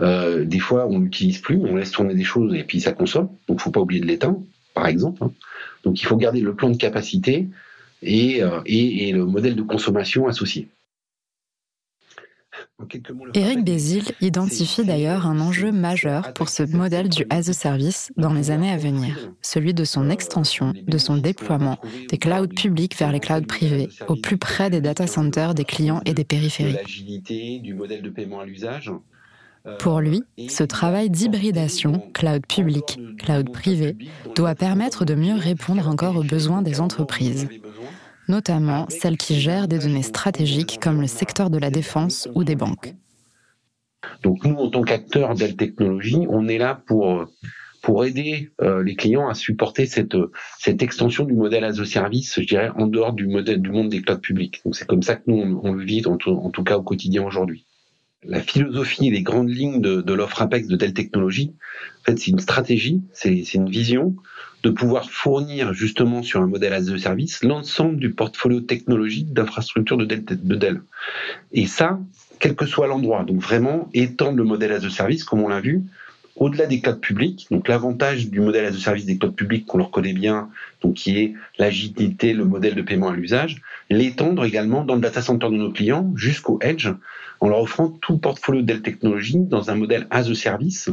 euh, 0.00 0.44
des 0.44 0.60
fois 0.60 0.86
on 0.88 1.00
l'utilise 1.00 1.38
plus, 1.38 1.56
on 1.56 1.76
laisse 1.76 1.90
tourner 1.90 2.14
des 2.14 2.24
choses 2.24 2.54
et 2.54 2.62
puis 2.64 2.80
ça 2.80 2.92
consomme, 2.92 3.28
donc 3.48 3.60
faut 3.60 3.70
pas 3.70 3.80
oublier 3.80 4.00
de 4.00 4.06
l'éteindre, 4.06 4.40
par 4.74 4.86
exemple. 4.86 5.24
Hein. 5.24 5.32
Donc 5.84 6.00
il 6.00 6.06
faut 6.06 6.16
garder 6.16 6.40
le 6.40 6.54
plan 6.54 6.70
de 6.70 6.76
capacité 6.76 7.48
et, 8.02 8.42
euh, 8.42 8.60
et, 8.64 9.12
le 9.12 9.24
modèle 9.26 9.56
de 9.56 9.62
consommation 9.62 10.28
associé. 10.28 10.68
Éric 13.34 13.64
Bézil 13.64 14.04
identifie 14.20 14.84
d'ailleurs 14.84 15.26
un 15.26 15.40
enjeu 15.40 15.72
majeur 15.72 16.32
pour 16.34 16.48
ce 16.48 16.62
modèle 16.62 17.08
du 17.08 17.24
as 17.30 17.48
a 17.48 17.52
service 17.52 18.12
dans 18.16 18.32
les 18.32 18.50
années 18.50 18.70
à 18.70 18.76
venir, 18.76 19.30
celui 19.42 19.74
de 19.74 19.84
son 19.84 20.10
extension, 20.10 20.72
de 20.86 20.98
son 20.98 21.16
déploiement 21.16 21.78
des 22.08 22.18
clouds 22.18 22.48
publics 22.48 22.96
vers 22.96 23.12
les 23.12 23.20
clouds 23.20 23.46
privés, 23.46 23.88
au 24.08 24.16
plus 24.16 24.38
près 24.38 24.70
des 24.70 24.80
data 24.80 25.06
centers 25.06 25.54
des 25.54 25.64
clients 25.64 26.00
et 26.04 26.14
des 26.14 26.24
périphéries. 26.24 26.76
Pour 29.78 30.00
lui, 30.00 30.22
ce 30.48 30.64
travail 30.64 31.08
d'hybridation, 31.08 32.02
cloud 32.14 32.44
public, 32.46 32.98
cloud 33.18 33.52
privé, 33.52 33.96
doit 34.34 34.56
permettre 34.56 35.04
de 35.04 35.14
mieux 35.14 35.36
répondre 35.36 35.88
encore 35.88 36.16
aux 36.16 36.24
besoins 36.24 36.62
des 36.62 36.80
entreprises, 36.80 37.48
notamment 38.32 38.86
celles 38.88 39.18
qui 39.18 39.38
gèrent 39.38 39.68
des 39.68 39.78
données 39.78 40.02
stratégiques 40.02 40.78
comme 40.80 41.00
le 41.02 41.06
secteur 41.06 41.50
de 41.50 41.58
la 41.58 41.70
défense 41.70 42.28
ou 42.34 42.44
des 42.44 42.56
banques. 42.56 42.94
Donc 44.22 44.44
nous, 44.44 44.56
en 44.56 44.70
tant 44.70 44.82
qu'acteurs 44.82 45.34
Dell 45.34 45.54
Technologies, 45.54 46.26
on 46.28 46.48
est 46.48 46.58
là 46.58 46.82
pour 46.86 47.26
pour 47.82 48.04
aider 48.04 48.52
euh, 48.60 48.82
les 48.82 48.94
clients 48.94 49.28
à 49.28 49.34
supporter 49.34 49.86
cette 49.86 50.16
cette 50.58 50.82
extension 50.82 51.24
du 51.24 51.34
modèle 51.34 51.64
as 51.64 51.78
a 51.78 51.84
service, 51.84 52.40
je 52.40 52.46
dirais, 52.46 52.70
en 52.76 52.86
dehors 52.86 53.12
du 53.12 53.26
modèle 53.26 53.60
du 53.60 53.70
monde 53.70 53.90
des 53.90 54.00
clouds 54.00 54.18
publics. 54.18 54.62
Donc 54.64 54.76
c'est 54.76 54.86
comme 54.86 55.02
ça 55.02 55.16
que 55.16 55.24
nous 55.26 55.60
on, 55.62 55.72
le 55.72 55.84
vit 55.84 56.02
en 56.06 56.16
tout 56.16 56.64
cas 56.64 56.78
au 56.78 56.82
quotidien 56.82 57.22
aujourd'hui 57.22 57.66
la 58.24 58.40
philosophie 58.40 59.08
et 59.08 59.10
les 59.10 59.22
grandes 59.22 59.50
lignes 59.50 59.80
de, 59.80 60.12
l'offre 60.12 60.42
Apex 60.42 60.68
de 60.68 60.76
Dell 60.76 60.94
Technologies, 60.94 61.54
en 62.00 62.04
fait, 62.04 62.18
c'est 62.18 62.30
une 62.30 62.38
stratégie, 62.38 63.02
c'est 63.12 63.54
une 63.54 63.68
vision 63.68 64.14
de 64.62 64.70
pouvoir 64.70 65.10
fournir 65.10 65.74
justement 65.74 66.22
sur 66.22 66.40
un 66.40 66.46
modèle 66.46 66.72
as 66.72 66.88
a 66.88 66.98
service 66.98 67.42
l'ensemble 67.42 67.96
du 67.96 68.12
portfolio 68.12 68.60
technologique 68.60 69.32
Dell, 69.32 70.24
de 70.24 70.54
Dell. 70.56 70.82
Et 71.52 71.66
ça, 71.66 71.98
quel 72.38 72.54
que 72.54 72.66
soit 72.66 72.86
l'endroit. 72.86 73.24
Donc 73.24 73.40
vraiment 73.40 73.88
étendre 73.94 74.36
le 74.36 74.44
modèle 74.44 74.72
as 74.72 74.84
a 74.84 74.90
service, 74.90 75.24
comme 75.24 75.42
on 75.42 75.48
l'a 75.48 75.60
vu, 75.60 75.82
au-delà 76.36 76.66
des 76.66 76.80
clouds 76.80 76.96
publics, 76.96 77.46
donc 77.50 77.68
l'avantage 77.68 78.30
du 78.30 78.40
modèle 78.40 78.64
as 78.64 78.74
a 78.74 78.78
service 78.78 79.04
des 79.04 79.18
clouds 79.18 79.32
publics 79.32 79.66
qu'on 79.66 79.78
leur 79.78 79.90
connaît 79.90 80.14
bien, 80.14 80.48
donc 80.82 80.94
qui 80.94 81.18
est 81.18 81.34
l'agilité, 81.58 82.32
le 82.32 82.44
modèle 82.44 82.74
de 82.74 82.82
paiement 82.82 83.08
à 83.08 83.14
l'usage, 83.14 83.60
l'étendre 83.90 84.44
également 84.44 84.84
dans 84.84 84.94
le 84.94 85.00
data 85.00 85.22
center 85.22 85.46
de 85.46 85.56
nos 85.56 85.70
clients 85.70 86.10
jusqu'au 86.16 86.58
edge, 86.62 86.88
en 87.40 87.48
leur 87.48 87.60
offrant 87.60 87.88
tout 87.88 88.14
le 88.14 88.18
portfolio 88.18 88.62
Dell 88.62 88.82
Technologies 88.82 89.44
dans 89.44 89.70
un 89.70 89.74
modèle 89.74 90.06
as 90.10 90.30
a 90.30 90.34
service, 90.34 90.88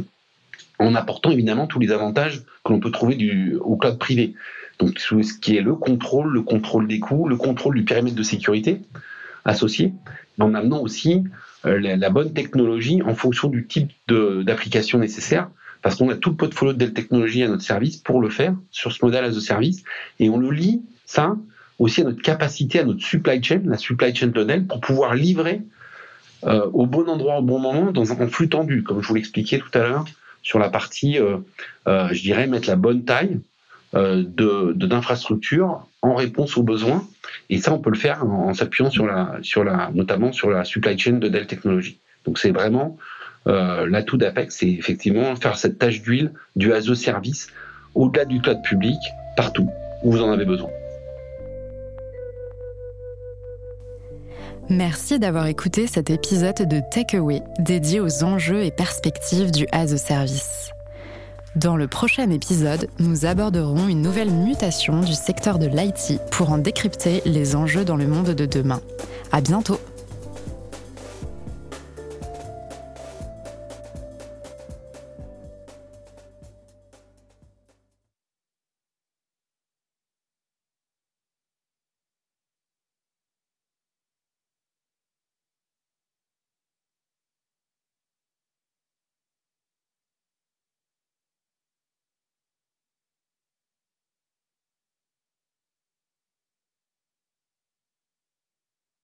en 0.79 0.95
apportant 0.95 1.31
évidemment 1.31 1.67
tous 1.67 1.79
les 1.79 1.91
avantages 1.91 2.43
que 2.63 2.71
l'on 2.71 2.79
peut 2.79 2.91
trouver 2.91 3.53
au 3.59 3.75
cloud 3.75 3.97
privé. 3.97 4.33
Donc 4.79 4.97
ce 4.97 5.15
qui 5.39 5.57
est 5.57 5.61
le 5.61 5.75
contrôle, 5.75 6.31
le 6.31 6.41
contrôle 6.41 6.87
des 6.87 6.99
coûts, 6.99 7.27
le 7.27 7.35
contrôle 7.35 7.75
du 7.75 7.83
périmètre 7.83 8.15
de 8.15 8.23
sécurité 8.23 8.81
associé, 9.45 9.93
en 10.39 10.53
amenant 10.53 10.81
aussi 10.81 11.23
euh, 11.65 11.79
la, 11.79 12.09
bonne 12.09 12.33
technologie 12.33 13.01
en 13.01 13.15
fonction 13.15 13.49
du 13.49 13.67
type 13.67 13.91
d'application 14.07 14.99
nécessaire, 14.99 15.49
parce 15.81 15.95
qu'on 15.95 16.09
a 16.09 16.15
tout 16.15 16.31
le 16.31 16.35
portfolio 16.35 16.73
de 16.73 16.85
Technologies 16.85 17.43
à 17.43 17.47
notre 17.47 17.63
service 17.63 17.97
pour 17.97 18.21
le 18.21 18.29
faire 18.29 18.55
sur 18.71 18.91
ce 18.91 19.03
modèle 19.03 19.25
as 19.25 19.35
a 19.35 19.41
service, 19.41 19.83
et 20.19 20.29
on 20.29 20.37
le 20.37 20.51
lie, 20.51 20.81
ça, 21.05 21.35
aussi 21.77 22.01
à 22.01 22.05
notre 22.05 22.21
capacité, 22.21 22.79
à 22.79 22.85
notre 22.85 23.03
supply 23.03 23.43
chain, 23.43 23.61
la 23.65 23.77
supply 23.77 24.15
chain 24.15 24.27
de 24.27 24.43
Dell, 24.43 24.65
pour 24.65 24.79
pouvoir 24.79 25.15
livrer 25.15 25.61
euh, 26.45 26.65
au 26.73 26.85
bon 26.85 27.07
endroit, 27.09 27.39
au 27.39 27.41
bon 27.41 27.59
moment, 27.59 27.91
dans 27.91 28.11
un 28.11 28.27
flux 28.27 28.49
tendu, 28.49 28.83
comme 28.83 29.01
je 29.01 29.07
vous 29.07 29.15
l'expliquais 29.15 29.59
tout 29.59 29.77
à 29.77 29.79
l'heure, 29.79 30.05
sur 30.41 30.59
la 30.59 30.69
partie, 30.69 31.19
euh, 31.19 31.37
je 31.85 32.21
dirais, 32.21 32.47
mettre 32.47 32.67
la 32.67 32.75
bonne 32.75 33.03
taille 33.05 33.39
de 33.93 34.73
d'infrastructure 34.73 35.87
en 36.03 36.13
réponse 36.13 36.57
aux 36.57 36.63
besoins 36.63 37.03
et 37.49 37.57
ça, 37.57 37.73
on 37.73 37.79
peut 37.79 37.89
le 37.89 37.97
faire 37.97 38.23
en, 38.23 38.53
s'appuyant 38.53 38.89
sur 38.89 39.05
la, 39.05 39.37
sur 39.41 39.63
la, 39.63 39.91
notamment 39.93 40.31
sur 40.31 40.49
la 40.49 40.63
supply 40.63 40.97
chain 40.97 41.13
de 41.13 41.27
Dell 41.27 41.47
Technologies. 41.47 41.97
Donc 42.25 42.37
c'est 42.37 42.51
vraiment 42.51 42.97
euh, 43.47 43.87
l'atout 43.89 44.17
d'Apex, 44.17 44.57
c'est 44.57 44.69
effectivement 44.69 45.35
faire 45.35 45.57
cette 45.57 45.79
tâche 45.79 46.01
d'huile 46.01 46.31
du 46.55 46.73
as 46.73 46.93
service 46.93 47.47
au-delà 47.95 48.25
du 48.25 48.39
cloud 48.41 48.61
public, 48.63 48.99
partout 49.35 49.69
où 50.03 50.11
vous 50.11 50.21
en 50.21 50.31
avez 50.31 50.45
besoin. 50.45 50.69
Merci 54.69 55.17
d'avoir 55.17 55.47
écouté 55.47 55.87
cet 55.87 56.11
épisode 56.11 56.67
de 56.67 56.79
Takeaway 56.91 57.41
dédié 57.57 57.99
aux 57.99 58.23
enjeux 58.23 58.63
et 58.63 58.69
perspectives 58.69 59.49
du 59.49 59.65
as 59.71 59.93
a 59.93 59.97
service. 59.97 60.69
Dans 61.55 61.75
le 61.75 61.87
prochain 61.87 62.29
épisode, 62.29 62.87
nous 62.99 63.25
aborderons 63.25 63.87
une 63.87 64.03
nouvelle 64.03 64.29
mutation 64.29 65.01
du 65.01 65.13
secteur 65.13 65.57
de 65.57 65.65
l'IT 65.65 66.19
pour 66.29 66.51
en 66.51 66.59
décrypter 66.59 67.23
les 67.25 67.55
enjeux 67.55 67.83
dans 67.83 67.95
le 67.95 68.05
monde 68.05 68.29
de 68.29 68.45
demain. 68.45 68.79
À 69.31 69.41
bientôt! 69.41 69.79